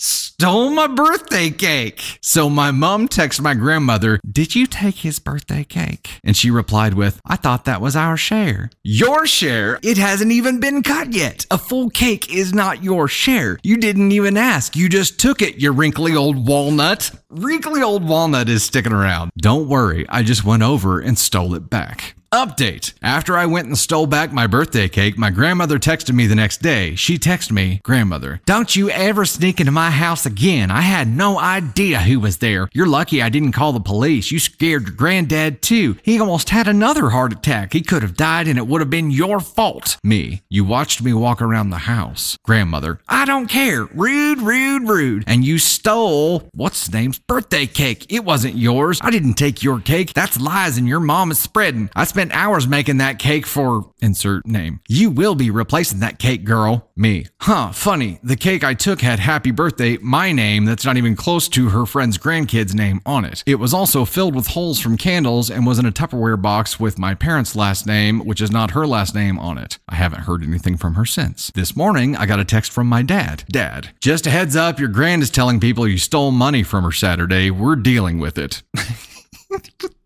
[0.05, 2.19] stole my birthday cake.
[2.21, 6.21] So my mom texted my grandmother, Did you take his birthday cake?
[6.23, 8.71] And she replied with, I thought that was our share.
[8.83, 9.79] Your share?
[9.83, 11.47] It hasn't even been cut yet.
[11.51, 13.59] A full cake is not your share.
[13.63, 14.77] You didn't even ask.
[14.77, 17.11] You just took it, you wrinkly old walnut.
[17.31, 19.31] Wrinkly old walnut is sticking around.
[19.39, 22.15] Don't worry, I just went over and stole it back.
[22.35, 22.95] Update.
[23.01, 26.63] After I went and stole back my birthday cake, my grandmother texted me the next
[26.63, 26.97] day.
[26.97, 30.73] She texted me, Grandmother, don't you ever sneak into my house again.
[30.73, 32.69] I had no idea who was there.
[32.73, 34.33] You're lucky I didn't call the police.
[34.33, 35.97] You scared your granddad too.
[36.03, 37.73] He almost had another heart attack.
[37.73, 39.97] He could have died and it would have been your fault.
[40.03, 42.37] Me, you watched me walk around the house.
[42.43, 43.85] Grandmother, I don't care.
[43.95, 45.23] Rude, rude, rude.
[45.29, 48.13] And you stole, what's his name's birthday cake.
[48.13, 48.99] It wasn't yours.
[49.03, 50.15] I didn't take your cake.
[50.15, 51.91] That's lies and your mom is spreading.
[51.95, 54.81] I spent hours making that cake for insert name.
[54.89, 56.91] You will be replacing that cake, girl.
[56.97, 57.27] Me.
[57.41, 58.21] Huh, funny.
[58.23, 61.87] The cake I took had happy birthday, my name, that's not even close to her
[61.87, 63.43] friend's grandkid's name on it.
[63.47, 66.99] It was also filled with holes from candles and was in a Tupperware box with
[66.99, 69.79] my parents' last name, which is not her last name on it.
[69.89, 71.51] I haven't heard anything from her since.
[71.55, 73.45] This morning, I got a text from my dad.
[73.49, 76.93] Dad, just a heads up, your grand is telling people you stole money from her
[76.93, 77.51] Saturday.
[77.51, 78.63] We're dealing with it.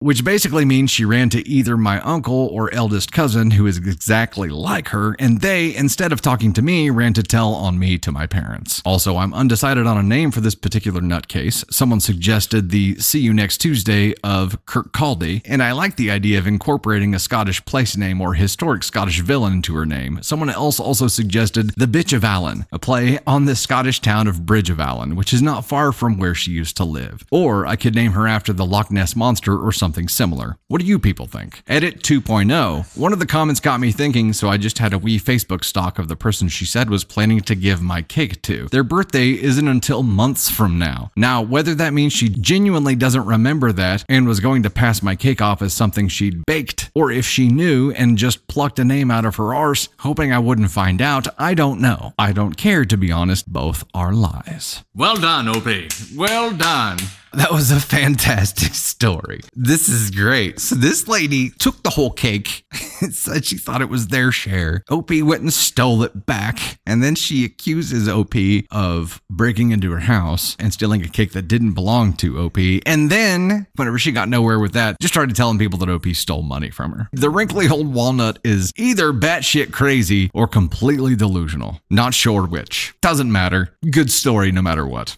[0.00, 4.48] which basically means she ran to either my uncle or eldest cousin, who is exactly
[4.48, 8.10] like her, and they, instead of talking to me, ran to tell on me to
[8.10, 8.82] my parents.
[8.84, 11.64] Also, I'm undecided on a name for this particular nutcase.
[11.72, 16.38] Someone suggested the See You Next Tuesday of Kirk Kirkcaldy, and I like the idea
[16.38, 20.20] of incorporating a Scottish place name or historic Scottish villain into her name.
[20.22, 24.46] Someone else also suggested The Bitch of Allen, a play on the Scottish town of
[24.46, 27.24] Bridge of Allen, which is not far from where she used to live.
[27.30, 30.56] Or I could name her after the Loch Ness Monster or something something similar.
[30.68, 31.64] What do you people think?
[31.66, 32.96] Edit 2.0.
[32.96, 35.98] One of the comments got me thinking, so I just had a wee Facebook stalk
[35.98, 38.68] of the person she said was planning to give my cake to.
[38.68, 41.10] Their birthday isn't until months from now.
[41.16, 45.16] Now, whether that means she genuinely doesn't remember that and was going to pass my
[45.16, 49.10] cake off as something she'd baked, or if she knew and just plucked a name
[49.10, 52.14] out of her arse, hoping I wouldn't find out, I don't know.
[52.16, 53.52] I don't care, to be honest.
[53.52, 54.84] Both are lies.
[54.94, 55.66] Well done, OP.
[56.14, 56.98] Well done.
[57.32, 59.40] That was a fantastic story.
[59.54, 60.60] This is great.
[60.60, 62.64] So this lady took the whole cake
[63.00, 64.82] and said she thought it was their share.
[64.90, 66.78] OP went and stole it back.
[66.86, 68.34] And then she accuses OP
[68.70, 72.58] of breaking into her house and stealing a cake that didn't belong to OP.
[72.86, 76.42] And then, whenever she got nowhere with that, just started telling people that OP stole
[76.42, 77.08] money from her.
[77.12, 81.80] The wrinkly old walnut is either batshit crazy or completely delusional.
[81.90, 82.94] Not sure which.
[83.00, 83.74] Doesn't matter.
[83.90, 85.16] Good story no matter what.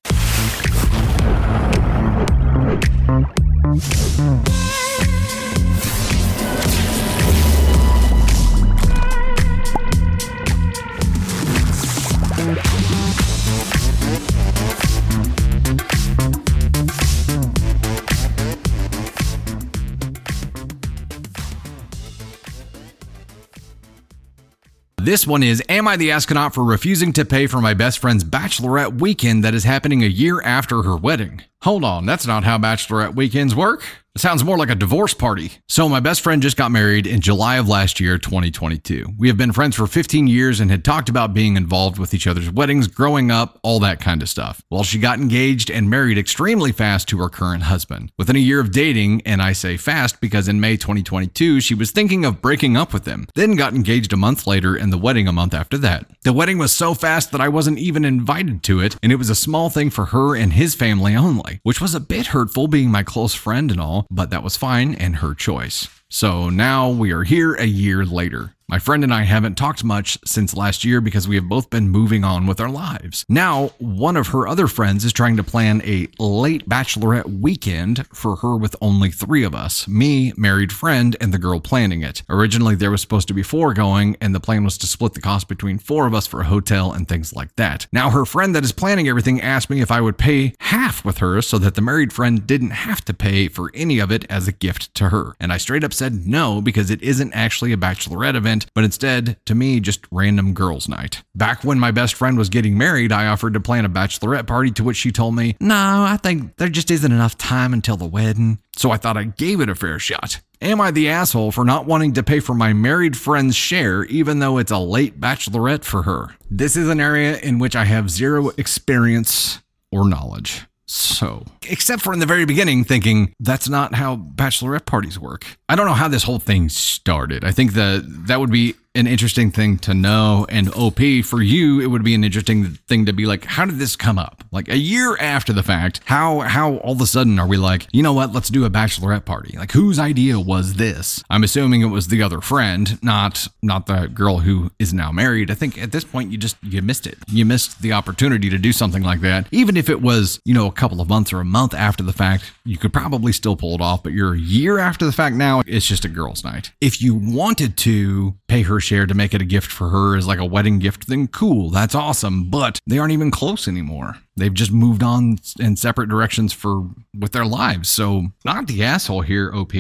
[25.02, 28.22] This one is Am I the astronaut for refusing to pay for my best friend's
[28.22, 31.42] bachelorette weekend that is happening a year after her wedding?
[31.62, 33.84] Hold on, that's not how bachelorette weekends work.
[34.14, 35.52] It sounds more like a divorce party.
[35.68, 39.06] So, my best friend just got married in July of last year, 2022.
[39.16, 42.26] We have been friends for 15 years and had talked about being involved with each
[42.26, 44.62] other's weddings, growing up, all that kind of stuff.
[44.70, 48.12] Well, she got engaged and married extremely fast to her current husband.
[48.18, 51.90] Within a year of dating, and I say fast because in May 2022, she was
[51.90, 55.26] thinking of breaking up with him, then got engaged a month later and the wedding
[55.26, 56.04] a month after that.
[56.24, 59.30] The wedding was so fast that I wasn't even invited to it, and it was
[59.30, 62.90] a small thing for her and his family only, which was a bit hurtful being
[62.90, 65.88] my close friend and all but that was fine and her choice.
[66.14, 68.54] So now we are here a year later.
[68.72, 71.90] My friend and I haven't talked much since last year because we have both been
[71.90, 73.22] moving on with our lives.
[73.28, 78.36] Now, one of her other friends is trying to plan a late bachelorette weekend for
[78.36, 82.22] her with only three of us me, married friend, and the girl planning it.
[82.30, 85.20] Originally, there was supposed to be four going, and the plan was to split the
[85.20, 87.86] cost between four of us for a hotel and things like that.
[87.92, 91.18] Now, her friend that is planning everything asked me if I would pay half with
[91.18, 94.48] her so that the married friend didn't have to pay for any of it as
[94.48, 95.36] a gift to her.
[95.38, 99.36] And I straight up said no because it isn't actually a bachelorette event but instead,
[99.46, 101.22] to me, just random girls' night.
[101.36, 104.72] Back when my best friend was getting married, I offered to plan a bachelorette party,
[104.72, 108.06] to which she told me, No, I think there just isn't enough time until the
[108.06, 108.58] wedding.
[108.76, 110.40] So I thought I gave it a fair shot.
[110.60, 114.40] Am I the asshole for not wanting to pay for my married friend's share, even
[114.40, 116.34] though it's a late bachelorette for her?
[116.50, 119.60] This is an area in which I have zero experience
[119.92, 120.62] or knowledge.
[120.86, 125.46] So, except for in the very beginning, thinking that's not how bachelorette parties work.
[125.68, 127.44] I don't know how this whole thing started.
[127.44, 130.46] I think that that would be an interesting thing to know.
[130.48, 133.78] And OP, for you, it would be an interesting thing to be like, how did
[133.78, 134.44] this come up?
[134.50, 137.86] Like a year after the fact, how how all of a sudden are we like,
[137.92, 139.56] you know what, let's do a bachelorette party?
[139.56, 141.22] Like whose idea was this?
[141.30, 145.50] I'm assuming it was the other friend, not not the girl who is now married.
[145.50, 147.18] I think at this point you just you missed it.
[147.28, 149.46] You missed the opportunity to do something like that.
[149.52, 152.12] Even if it was, you know, a couple of months or a month after the
[152.12, 155.34] fact, you could probably still pull it off, but you're a year after the fact
[155.36, 156.72] now, it's just a girl's night.
[156.80, 160.26] If you wanted to pay her share to make it a gift for her as
[160.26, 162.50] like a wedding gift, then cool, that's awesome.
[162.50, 164.18] But they aren't even close anymore.
[164.36, 167.88] They've just moved on in separate directions for with their lives.
[167.88, 169.72] So not the asshole here, OP.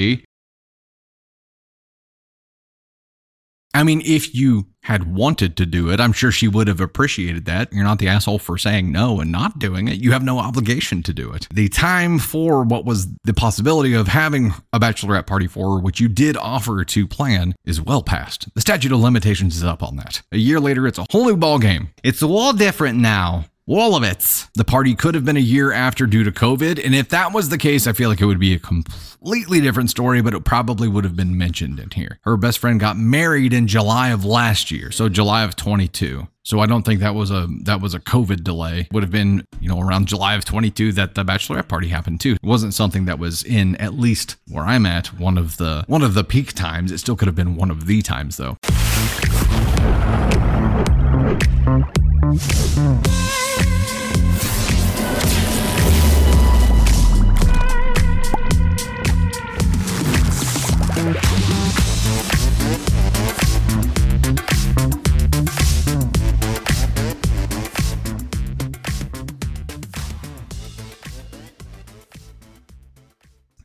[3.74, 7.44] I mean, if you had wanted to do it, I'm sure she would have appreciated
[7.46, 7.72] that.
[7.72, 9.98] You're not the asshole for saying no and not doing it.
[9.98, 11.46] You have no obligation to do it.
[11.54, 16.00] The time for what was the possibility of having a bachelorette party for her, which
[16.00, 18.52] you did offer to plan, is well past.
[18.54, 20.22] The statute of limitations is up on that.
[20.32, 21.90] A year later, it's a whole new ball game.
[22.02, 23.46] It's all different now.
[23.68, 24.48] Wolowitz.
[24.54, 27.48] The party could have been a year after due to COVID, and if that was
[27.48, 30.88] the case, I feel like it would be a completely different story, but it probably
[30.88, 32.18] would have been mentioned in here.
[32.22, 36.26] Her best friend got married in July of last year, so July of 22.
[36.44, 38.88] So I don't think that was a that was a COVID delay.
[38.90, 42.32] Would have been, you know, around July of 22 that the bachelorette party happened too.
[42.32, 46.02] It wasn't something that was in at least where I'm at one of the one
[46.02, 46.90] of the peak times.
[46.90, 48.56] It still could have been one of the times though.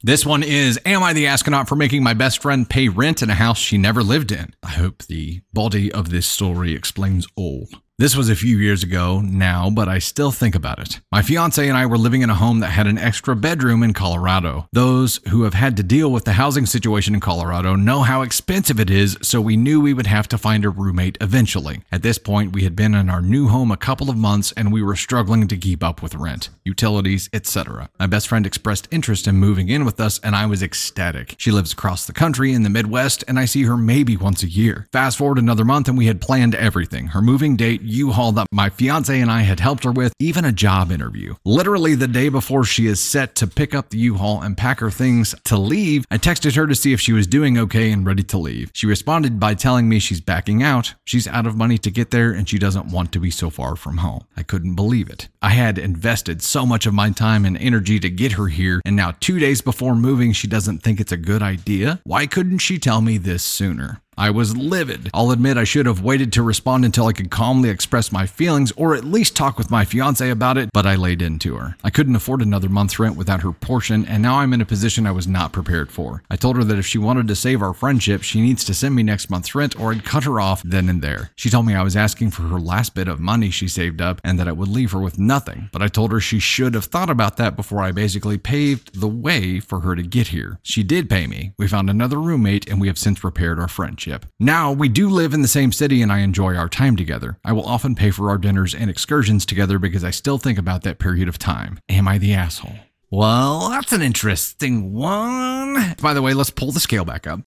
[0.04, 3.32] This one is Am I the astronaut for making my best friend pay rent in
[3.32, 4.54] a house she never lived in?
[4.62, 7.68] I hope the body of this story explains all.
[8.00, 11.00] This was a few years ago now, but I still think about it.
[11.12, 13.92] My fiance and I were living in a home that had an extra bedroom in
[13.94, 14.68] Colorado.
[14.72, 18.80] Those who have had to deal with the housing situation in Colorado know how expensive
[18.80, 21.82] it is, so we knew we would have to find a roommate eventually.
[21.92, 24.72] At this point, we had been in our new home a couple of months and
[24.72, 27.90] we were struggling to keep up with rent, utilities, etc.
[27.98, 31.34] My best friend expressed interest in moving in with us and I was ecstatic.
[31.40, 34.48] She lives across the country in the Midwest and I see her maybe once a
[34.48, 34.86] year.
[34.92, 37.08] Fast forward another month and we had planned everything.
[37.08, 40.52] Her moving date U-Haul that my fiance and I had helped her with, even a
[40.52, 41.36] job interview.
[41.46, 44.92] Literally the day before she is set to pick up the U-Haul and pack her
[44.92, 48.24] things to leave, I texted her to see if she was doing okay and ready
[48.24, 48.72] to leave.
[48.74, 52.32] She responded by telling me she's backing out, she's out of money to get there,
[52.32, 54.26] and she doesn't want to be so far from home.
[54.36, 55.28] I couldn't believe it.
[55.42, 58.96] I had invested so much of my time and energy to get her here, and
[58.96, 62.02] now two days before moving, she doesn't think it's a good idea?
[62.04, 64.02] Why couldn't she tell me this sooner?
[64.20, 65.12] I was livid.
[65.14, 68.72] I'll admit I should have waited to respond until I could calmly express my feelings
[68.72, 71.78] or at least talk with my fiance about it, but I laid into her.
[71.84, 75.06] I couldn't afford another month's rent without her portion, and now I'm in a position
[75.06, 76.24] I was not prepared for.
[76.32, 78.96] I told her that if she wanted to save our friendship, she needs to send
[78.96, 81.30] me next month's rent or I'd cut her off then and there.
[81.36, 84.20] She told me I was asking for her last bit of money she saved up
[84.24, 86.86] and that I would leave her with nothing, but I told her she should have
[86.86, 90.60] thought about that before I basically paved the way for her to get here.
[90.64, 91.54] She did pay me.
[91.60, 94.07] We found another roommate and we have since repaired our friendship.
[94.40, 97.38] Now, we do live in the same city and I enjoy our time together.
[97.44, 100.84] I will often pay for our dinners and excursions together because I still think about
[100.84, 101.80] that period of time.
[101.90, 102.76] Am I the asshole?
[103.10, 105.96] Well, that's an interesting one.
[106.02, 107.42] By the way, let's pull the scale back up.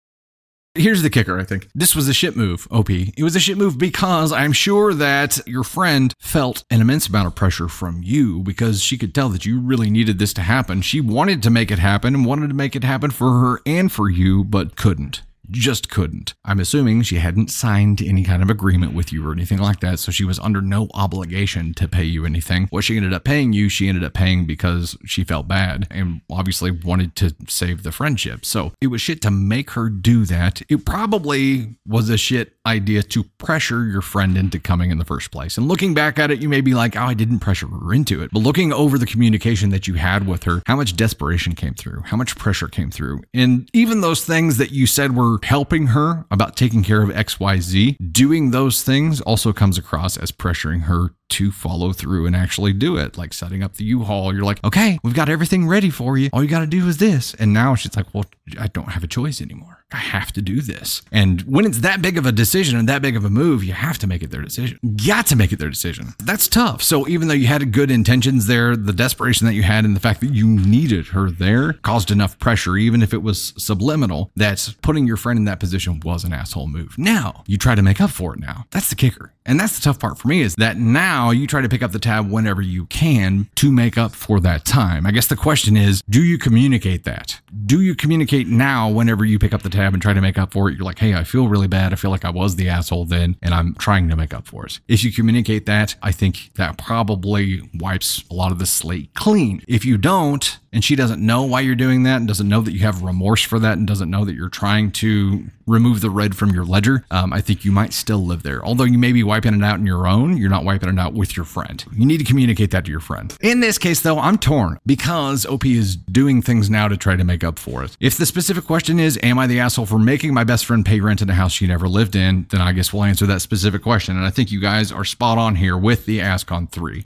[0.75, 1.67] Here's the kicker, I think.
[1.73, 2.89] This was a shit move, OP.
[2.91, 7.27] It was a shit move because I'm sure that your friend felt an immense amount
[7.27, 10.81] of pressure from you because she could tell that you really needed this to happen.
[10.81, 13.91] She wanted to make it happen and wanted to make it happen for her and
[13.91, 16.33] for you, but couldn't just couldn't.
[16.45, 19.99] I'm assuming she hadn't signed any kind of agreement with you or anything like that,
[19.99, 22.67] so she was under no obligation to pay you anything.
[22.69, 26.21] What she ended up paying you, she ended up paying because she felt bad and
[26.29, 28.45] obviously wanted to save the friendship.
[28.45, 30.61] So it was shit to make her do that.
[30.69, 35.31] It probably was a shit idea to pressure your friend into coming in the first
[35.31, 35.57] place.
[35.57, 38.21] And looking back at it, you may be like, oh, I didn't pressure her into
[38.21, 38.31] it.
[38.31, 42.03] But looking over the communication that you had with her, how much desperation came through,
[42.05, 43.21] how much pressure came through.
[43.33, 47.97] And even those things that you said were helping her about taking care of XYZ,
[48.11, 52.97] doing those things also comes across as pressuring her to follow through and actually do
[52.97, 53.17] it.
[53.17, 56.29] Like setting up the U-Haul, you're like, okay, we've got everything ready for you.
[56.33, 57.33] All you got to do is this.
[57.35, 58.25] And now she's like, well,
[58.59, 59.78] I don't have a choice anymore.
[59.91, 61.01] I have to do this.
[61.11, 63.73] And when it's that big of a decision and that big of a move, you
[63.73, 64.79] have to make it their decision.
[65.07, 66.13] Got to make it their decision.
[66.23, 66.83] That's tough.
[66.83, 69.99] So even though you had good intentions there, the desperation that you had and the
[69.99, 74.75] fact that you needed her there caused enough pressure, even if it was subliminal, that
[74.83, 76.95] putting your friend in that position was an asshole move.
[76.97, 78.65] Now you try to make up for it now.
[78.69, 79.33] That's the kicker.
[79.45, 81.91] And that's the tough part for me is that now you try to pick up
[81.91, 85.07] the tab whenever you can to make up for that time.
[85.07, 87.39] I guess the question is, do you communicate that?
[87.65, 90.51] Do you communicate now whenever you pick up the tab and try to make up
[90.51, 90.77] for it?
[90.77, 91.93] You're like, hey, I feel really bad.
[91.93, 94.65] I feel like I was the asshole then, and I'm trying to make up for
[94.65, 94.79] it.
[94.87, 99.63] If you communicate that, I think that probably wipes a lot of the slate clean.
[99.67, 102.73] If you don't, and she doesn't know why you're doing that and doesn't know that
[102.73, 106.35] you have remorse for that and doesn't know that you're trying to remove the red
[106.35, 108.63] from your ledger, um, I think you might still live there.
[108.65, 111.13] Although you may be wiping it out on your own, you're not wiping it out
[111.13, 111.83] with your friend.
[111.95, 113.35] You need to communicate that to your friend.
[113.41, 117.23] In this case, though, I'm torn because OP is doing things now to try to
[117.23, 117.95] make up for it.
[117.99, 120.99] If the specific question is, Am I the asshole for making my best friend pay
[121.01, 122.47] rent in a house she never lived in?
[122.49, 124.15] Then I guess we'll answer that specific question.
[124.15, 127.03] And I think you guys are spot on here with the ask on three.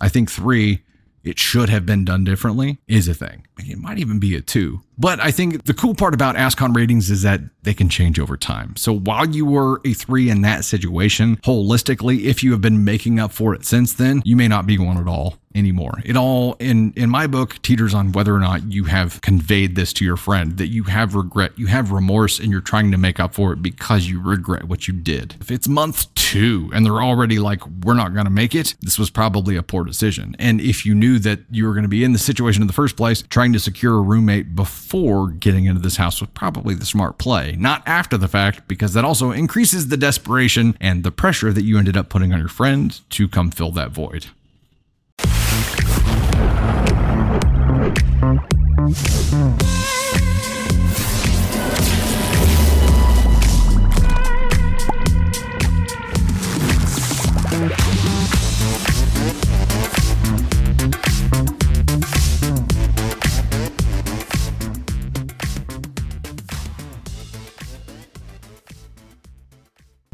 [0.00, 0.82] I think three
[1.26, 3.46] it should have been done differently is a thing.
[3.58, 4.80] It might even be a two.
[4.98, 8.36] But I think the cool part about AskCon ratings is that they can change over
[8.36, 8.76] time.
[8.76, 13.20] So while you were a three in that situation, holistically, if you have been making
[13.20, 16.00] up for it since then, you may not be one at all anymore.
[16.04, 19.92] It all in in my book teeters on whether or not you have conveyed this
[19.94, 23.18] to your friend that you have regret, you have remorse and you're trying to make
[23.18, 25.36] up for it because you regret what you did.
[25.40, 28.98] If it's month 2 and they're already like we're not going to make it, this
[28.98, 30.36] was probably a poor decision.
[30.38, 32.72] And if you knew that you were going to be in the situation in the
[32.72, 36.86] first place, trying to secure a roommate before getting into this house was probably the
[36.86, 41.52] smart play, not after the fact because that also increases the desperation and the pressure
[41.52, 44.26] that you ended up putting on your friend to come fill that void.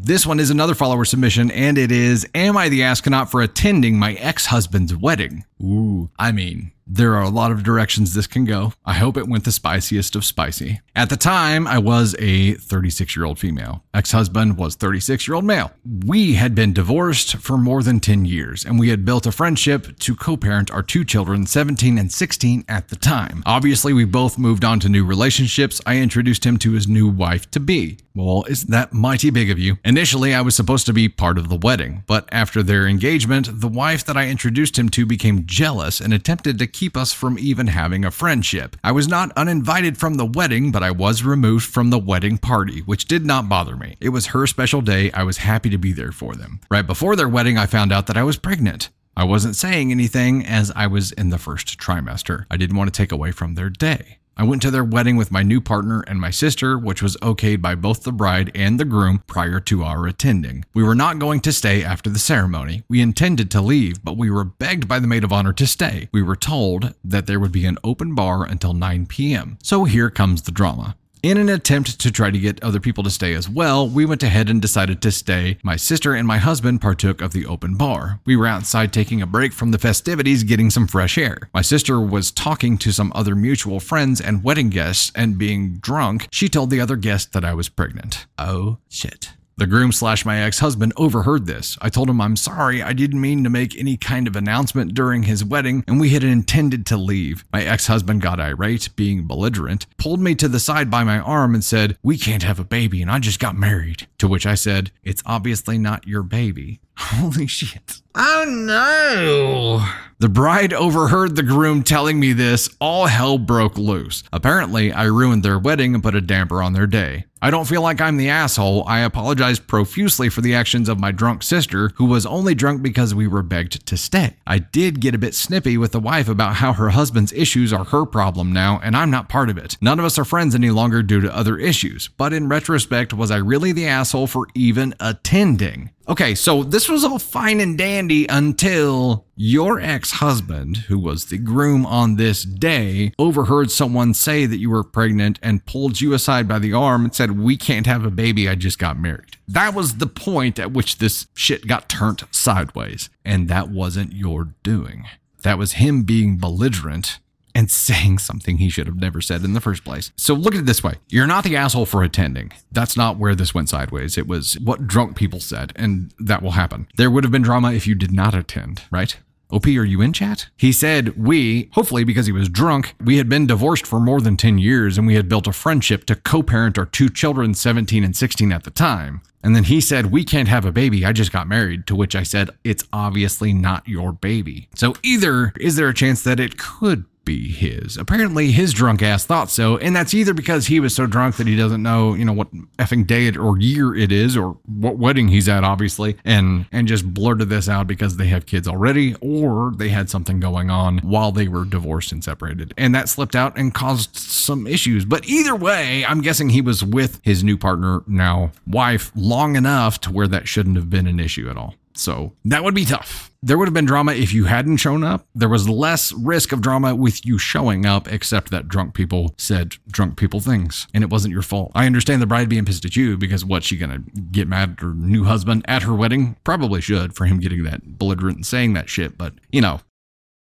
[0.05, 3.97] This one is another follower submission, and it is Am I the astronaut for attending
[3.97, 5.45] my ex husband's wedding?
[5.59, 8.71] Ooh, I mean, there are a lot of directions this can go.
[8.85, 10.79] I hope it went the spiciest of spicy.
[10.95, 13.83] At the time, I was a 36 year old female.
[13.95, 15.71] Ex husband was 36 year old male.
[16.05, 19.97] We had been divorced for more than 10 years, and we had built a friendship
[19.99, 23.41] to co parent our two children, 17 and 16 at the time.
[23.47, 25.81] Obviously, we both moved on to new relationships.
[25.87, 27.97] I introduced him to his new wife to be.
[28.15, 29.77] Well, isn't that mighty big of you?
[29.83, 33.67] Initially, I was supposed to be part of the wedding, but after their engagement, the
[33.67, 37.67] wife that I introduced him to became jealous and attempted to keep us from even
[37.67, 38.75] having a friendship.
[38.83, 42.81] I was not uninvited from the wedding, but I was removed from the wedding party,
[42.81, 43.95] which did not bother me.
[43.99, 45.11] It was her special day.
[45.11, 46.59] I was happy to be there for them.
[46.69, 48.89] Right before their wedding, I found out that I was pregnant.
[49.15, 52.45] I wasn't saying anything as I was in the first trimester.
[52.49, 54.17] I didn't want to take away from their day.
[54.35, 57.61] I went to their wedding with my new partner and my sister, which was okayed
[57.61, 60.65] by both the bride and the groom prior to our attending.
[60.73, 62.83] We were not going to stay after the ceremony.
[62.89, 66.09] We intended to leave, but we were begged by the maid of honor to stay.
[66.11, 69.59] We were told that there would be an open bar until 9 p.m.
[69.61, 70.95] So here comes the drama.
[71.23, 74.23] In an attempt to try to get other people to stay as well, we went
[74.23, 75.57] ahead and decided to stay.
[75.63, 78.19] My sister and my husband partook of the open bar.
[78.25, 81.49] We were outside taking a break from the festivities, getting some fresh air.
[81.53, 86.27] My sister was talking to some other mutual friends and wedding guests, and being drunk,
[86.29, 88.25] she told the other guests that I was pregnant.
[88.37, 89.31] Oh shit.
[89.55, 91.77] The groom slash my ex husband overheard this.
[91.81, 95.23] I told him I'm sorry, I didn't mean to make any kind of announcement during
[95.23, 97.45] his wedding, and we had intended to leave.
[97.53, 101.53] My ex husband got irate, being belligerent, pulled me to the side by my arm,
[101.53, 104.07] and said, We can't have a baby, and I just got married.
[104.17, 106.79] To which I said, It's obviously not your baby.
[106.97, 108.01] Holy shit.
[108.15, 109.85] Oh no.
[110.19, 112.69] The bride overheard the groom telling me this.
[112.79, 114.23] All hell broke loose.
[114.31, 117.25] Apparently, I ruined their wedding and put a damper on their day.
[117.43, 118.85] I don't feel like I'm the asshole.
[118.87, 123.13] I apologize profusely for the actions of my drunk sister, who was only drunk because
[123.13, 124.37] we were begged to stay.
[124.47, 127.83] I did get a bit snippy with the wife about how her husband's issues are
[127.83, 129.75] her problem now, and I'm not part of it.
[129.81, 132.09] None of us are friends any longer due to other issues.
[132.15, 135.89] But in retrospect, was I really the asshole for even attending?
[136.05, 141.37] Okay, so this was all fine and dandy until your ex husband, who was the
[141.37, 146.45] groom on this day, overheard someone say that you were pregnant and pulled you aside
[146.45, 148.49] by the arm and said, We can't have a baby.
[148.49, 149.37] I just got married.
[149.47, 153.09] That was the point at which this shit got turned sideways.
[153.23, 155.05] And that wasn't your doing.
[155.43, 157.19] That was him being belligerent
[157.55, 160.11] and saying something he should have never said in the first place.
[160.15, 162.51] So look at it this way you're not the asshole for attending.
[162.71, 164.17] That's not where this went sideways.
[164.17, 166.87] It was what drunk people said, and that will happen.
[166.95, 169.17] There would have been drama if you did not attend, right?
[169.53, 170.47] OP, are you in chat?
[170.57, 174.35] He said, We, hopefully because he was drunk, we had been divorced for more than
[174.35, 178.03] 10 years and we had built a friendship to co parent our two children, 17
[178.03, 179.21] and 16 at the time.
[179.43, 181.05] And then he said, We can't have a baby.
[181.05, 181.85] I just got married.
[181.87, 184.69] To which I said, It's obviously not your baby.
[184.73, 187.97] So either is there a chance that it could be his.
[187.97, 191.47] Apparently, his drunk ass thought so, and that's either because he was so drunk that
[191.47, 194.97] he doesn't know, you know, what effing day it, or year it is, or what
[194.97, 199.15] wedding he's at, obviously, and and just blurted this out because they have kids already,
[199.21, 203.35] or they had something going on while they were divorced and separated, and that slipped
[203.35, 205.05] out and caused some issues.
[205.05, 210.01] But either way, I'm guessing he was with his new partner, now wife, long enough
[210.01, 211.75] to where that shouldn't have been an issue at all.
[211.95, 213.31] So that would be tough.
[213.41, 215.27] There would have been drama if you hadn't shown up.
[215.35, 219.75] There was less risk of drama with you showing up, except that drunk people said
[219.89, 221.71] drunk people things, and it wasn't your fault.
[221.75, 223.99] I understand the bride being pissed at you because what she gonna
[224.31, 226.37] get mad at her new husband at her wedding?
[226.43, 229.81] Probably should for him getting that belligerent and saying that shit, but you know,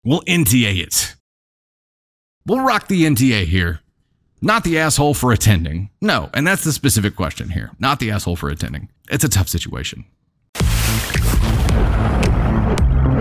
[0.03, 1.15] we'll NTA it.
[2.45, 3.79] We'll rock the NTA here.
[4.41, 5.89] Not the asshole for attending.
[6.01, 7.71] No, and that's the specific question here.
[7.79, 8.89] Not the asshole for attending.
[9.09, 10.05] It's a tough situation.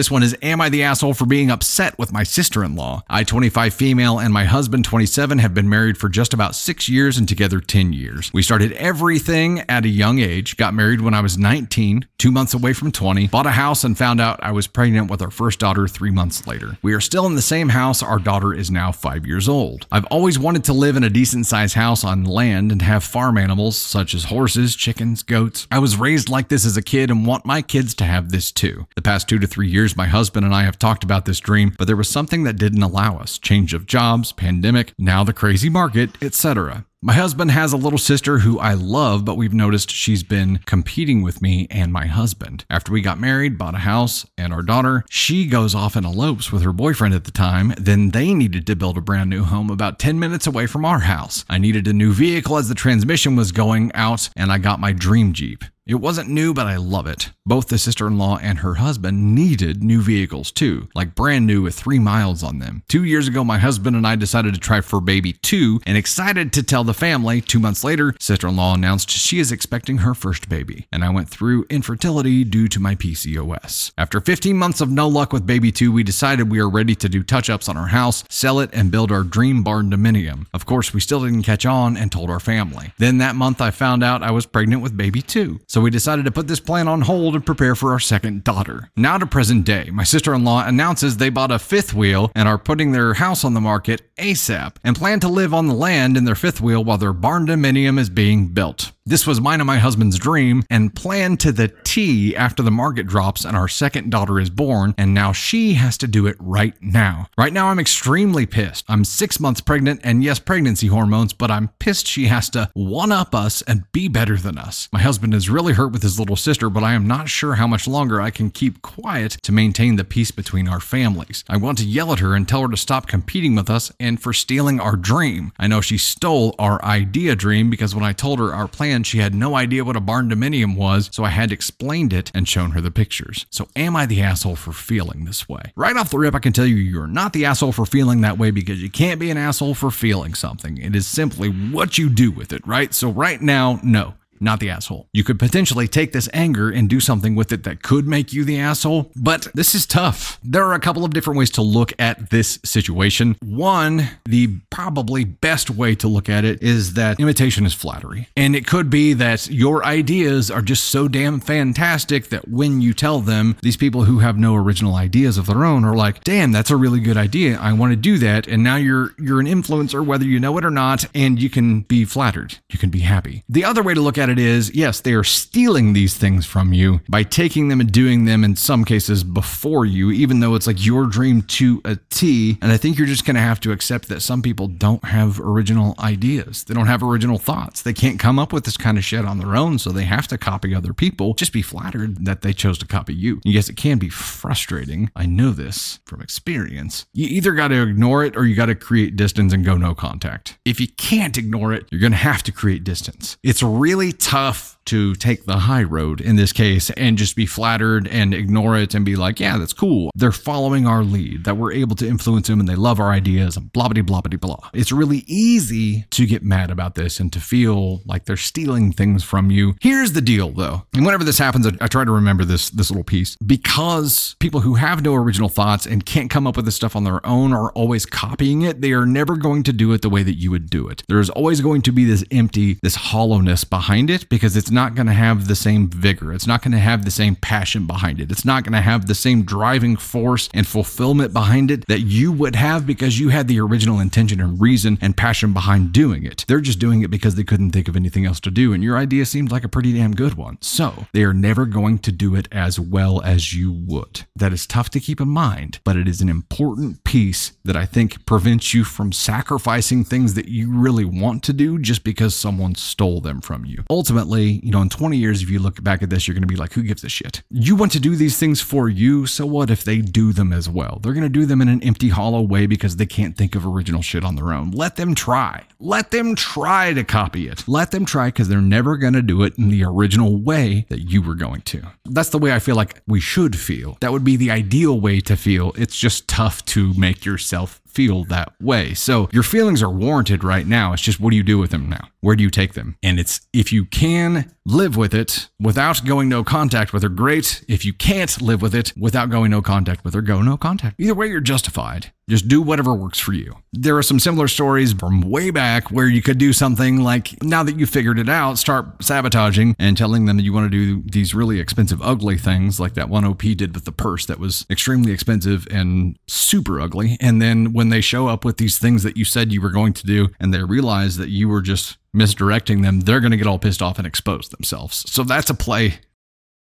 [0.00, 3.02] this one is Am I the asshole for being upset with my sister in law?
[3.10, 7.18] I, 25 female, and my husband, 27, have been married for just about six years
[7.18, 8.30] and together 10 years.
[8.32, 12.54] We started everything at a young age, got married when I was 19, two months
[12.54, 15.58] away from 20, bought a house, and found out I was pregnant with our first
[15.58, 16.78] daughter three months later.
[16.80, 18.02] We are still in the same house.
[18.02, 19.86] Our daughter is now five years old.
[19.92, 23.36] I've always wanted to live in a decent sized house on land and have farm
[23.36, 25.66] animals such as horses, chickens, goats.
[25.70, 28.50] I was raised like this as a kid and want my kids to have this
[28.50, 28.86] too.
[28.96, 31.40] The past two to three years, years, my husband and I have talked about this
[31.40, 35.32] dream, but there was something that didn't allow us change of jobs, pandemic, now the
[35.32, 36.84] crazy market, etc.
[37.02, 41.22] My husband has a little sister who I love, but we've noticed she's been competing
[41.22, 42.66] with me and my husband.
[42.68, 46.52] After we got married, bought a house, and our daughter, she goes off and elopes
[46.52, 47.72] with her boyfriend at the time.
[47.78, 51.00] Then they needed to build a brand new home about 10 minutes away from our
[51.00, 51.44] house.
[51.48, 54.92] I needed a new vehicle as the transmission was going out, and I got my
[54.92, 55.64] dream Jeep.
[55.86, 57.30] It wasn't new, but I love it.
[57.50, 61.62] Both the sister in law and her husband needed new vehicles too, like brand new
[61.62, 62.84] with three miles on them.
[62.86, 66.52] Two years ago, my husband and I decided to try for baby two and excited
[66.52, 67.40] to tell the family.
[67.40, 71.10] Two months later, sister in law announced she is expecting her first baby, and I
[71.10, 73.90] went through infertility due to my PCOS.
[73.98, 77.08] After 15 months of no luck with baby two, we decided we are ready to
[77.08, 80.46] do touch ups on our house, sell it, and build our dream barndominium.
[80.54, 82.92] Of course, we still didn't catch on and told our family.
[82.98, 85.58] Then that month, I found out I was pregnant with baby two.
[85.66, 88.90] So So we decided to put this plan on hold prepare for our second daughter.
[88.96, 92.48] Now to present day, my sister in law announces they bought a fifth wheel and
[92.48, 96.16] are putting their house on the market ASAP and plan to live on the land
[96.16, 98.92] in their fifth wheel while their barndominium is being built.
[99.10, 103.08] This was mine and my husband's dream and planned to the T after the market
[103.08, 106.74] drops and our second daughter is born, and now she has to do it right
[106.80, 107.26] now.
[107.36, 108.84] Right now, I'm extremely pissed.
[108.86, 113.10] I'm six months pregnant, and yes, pregnancy hormones, but I'm pissed she has to one
[113.10, 114.88] up us and be better than us.
[114.92, 117.66] My husband is really hurt with his little sister, but I am not sure how
[117.66, 121.42] much longer I can keep quiet to maintain the peace between our families.
[121.48, 124.22] I want to yell at her and tell her to stop competing with us and
[124.22, 125.50] for stealing our dream.
[125.58, 129.18] I know she stole our idea dream because when I told her our plan, she
[129.18, 132.80] had no idea what a barndominium was, so I had explained it and shown her
[132.80, 133.46] the pictures.
[133.50, 135.72] So am I the asshole for feeling this way?
[135.76, 138.38] Right off the rip, I can tell you you're not the asshole for feeling that
[138.38, 140.78] way because you can't be an asshole for feeling something.
[140.78, 142.92] It is simply what you do with it, right?
[142.94, 145.08] So right now, no not the asshole.
[145.12, 148.44] You could potentially take this anger and do something with it that could make you
[148.44, 150.38] the asshole, but this is tough.
[150.42, 153.36] There are a couple of different ways to look at this situation.
[153.42, 158.28] One, the probably best way to look at it is that imitation is flattery.
[158.36, 162.94] And it could be that your ideas are just so damn fantastic that when you
[162.94, 166.52] tell them, these people who have no original ideas of their own are like, "Damn,
[166.52, 167.58] that's a really good idea.
[167.58, 170.64] I want to do that." And now you're you're an influencer whether you know it
[170.64, 172.58] or not, and you can be flattered.
[172.70, 173.42] You can be happy.
[173.48, 176.72] The other way to look at it is, yes, they are stealing these things from
[176.72, 180.66] you by taking them and doing them in some cases before you, even though it's
[180.66, 182.58] like your dream to a T.
[182.62, 185.40] And I think you're just going to have to accept that some people don't have
[185.40, 186.64] original ideas.
[186.64, 187.82] They don't have original thoughts.
[187.82, 190.28] They can't come up with this kind of shit on their own, so they have
[190.28, 191.34] to copy other people.
[191.34, 193.40] Just be flattered that they chose to copy you.
[193.44, 195.10] And yes, it can be frustrating.
[195.16, 197.06] I know this from experience.
[197.12, 199.94] You either got to ignore it or you got to create distance and go no
[199.94, 200.58] contact.
[200.64, 203.36] If you can't ignore it, you're going to have to create distance.
[203.42, 208.08] It's really tough to take the high road in this case and just be flattered
[208.08, 210.10] and ignore it and be like, yeah, that's cool.
[210.16, 213.56] They're following our lead, that we're able to influence them and they love our ideas
[213.56, 214.70] and blah, blah, blah, blah, blah.
[214.74, 219.22] It's really easy to get mad about this and to feel like they're stealing things
[219.22, 219.76] from you.
[219.80, 220.86] Here's the deal though.
[220.92, 224.60] And whenever this happens, I, I try to remember this, this little piece because people
[224.62, 227.52] who have no original thoughts and can't come up with this stuff on their own
[227.52, 228.80] are always copying it.
[228.80, 231.04] They are never going to do it the way that you would do it.
[231.08, 235.06] There's always going to be this empty, this hollowness behind it because it's not going
[235.06, 236.32] to have the same vigor.
[236.32, 238.30] It's not going to have the same passion behind it.
[238.30, 242.32] It's not going to have the same driving force and fulfillment behind it that you
[242.32, 246.44] would have because you had the original intention and reason and passion behind doing it.
[246.48, 248.96] They're just doing it because they couldn't think of anything else to do, and your
[248.96, 250.58] idea seemed like a pretty damn good one.
[250.60, 254.24] So they are never going to do it as well as you would.
[254.34, 257.86] That is tough to keep in mind, but it is an important piece that I
[257.86, 262.74] think prevents you from sacrificing things that you really want to do just because someone
[262.74, 263.84] stole them from you.
[263.90, 266.48] Ultimately, you know, in 20 years, if you look back at this, you're going to
[266.48, 267.42] be like, who gives a shit?
[267.50, 270.68] You want to do these things for you, so what if they do them as
[270.68, 271.00] well?
[271.02, 273.66] They're going to do them in an empty, hollow way because they can't think of
[273.66, 274.70] original shit on their own.
[274.70, 275.64] Let them try.
[275.78, 277.66] Let them try to copy it.
[277.66, 281.10] Let them try because they're never going to do it in the original way that
[281.10, 281.82] you were going to.
[282.04, 283.96] That's the way I feel like we should feel.
[284.00, 285.72] That would be the ideal way to feel.
[285.76, 288.94] It's just tough to make yourself feel that way.
[288.94, 290.92] So your feelings are warranted right now.
[290.92, 292.08] It's just what do you do with them now?
[292.20, 292.96] Where do you take them?
[293.02, 297.64] And it's if you can live with it without going no contact with her, great.
[297.66, 301.00] If you can't live with it without going no contact with her, go no contact.
[301.00, 302.12] Either way, you're justified.
[302.28, 303.56] Just do whatever works for you.
[303.72, 307.64] There are some similar stories from way back where you could do something like now
[307.64, 311.02] that you figured it out, start sabotaging and telling them that you want to do
[311.10, 314.64] these really expensive, ugly things like that one OP did with the purse that was
[314.70, 317.16] extremely expensive and super ugly.
[317.20, 319.94] And then when they show up with these things that you said you were going
[319.94, 323.46] to do and they realize that you were just misdirecting them, they're going to get
[323.46, 325.10] all pissed off and expose themselves.
[325.10, 326.00] So that's a play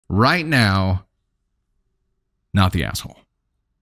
[0.07, 1.05] right now,
[2.53, 3.17] not the asshole.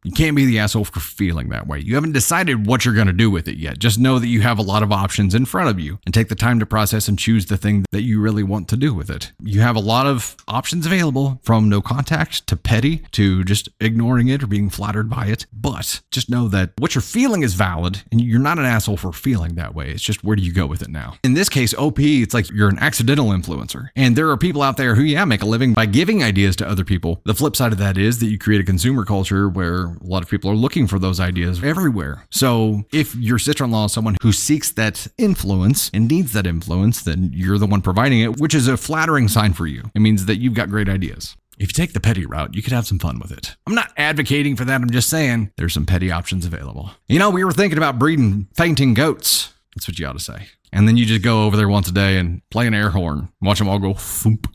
[0.04, 1.80] You can't be the asshole for feeling that way.
[1.80, 3.78] You haven't decided what you're going to do with it yet.
[3.78, 6.28] Just know that you have a lot of options in front of you and take
[6.28, 9.12] the time to process and choose the thing that you really want to do with
[9.12, 9.32] it.
[9.44, 14.28] You have a lot of options available from no contact to petty to just ignoring
[14.28, 15.46] it or being flattered by it.
[15.54, 19.14] But just know that what you're feeling is valid and you're not an asshole for
[19.14, 19.92] feeling that way.
[19.92, 21.18] It's just where do you go with it now?
[21.24, 23.90] In this case, OP, it's like you're an accidental influencer.
[23.96, 26.68] And there are people out there who, yeah, make a living by giving ideas to
[26.68, 27.22] other people.
[27.26, 30.24] The flip side of that is that you create a consumer culture where a lot
[30.24, 32.26] of people are looking for those ideas everywhere.
[32.30, 37.32] So if your sister-in-law is someone who seeks that influence and needs that influence, then
[37.34, 39.90] you're the one providing it, which is a flattering sign for you.
[39.96, 41.36] It means that you've got great ideas.
[41.60, 43.56] If you take the petty route, you could have some fun with it.
[43.68, 44.82] I'm not advocating for that.
[44.82, 46.92] I'm just saying there's some petty options available.
[47.08, 49.54] You know, we were thinking about breeding fainting goats.
[49.76, 50.48] That's what you ought to say.
[50.74, 53.30] And then you just go over there once a day and play an air horn.
[53.42, 54.48] Watch them all go foomp.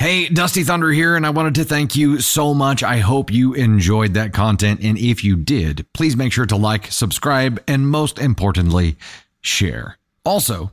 [0.00, 2.82] Hey, Dusty Thunder here, and I wanted to thank you so much.
[2.82, 4.80] I hope you enjoyed that content.
[4.82, 8.96] And if you did, please make sure to like, subscribe, and most importantly,
[9.42, 9.98] share.
[10.24, 10.72] Also,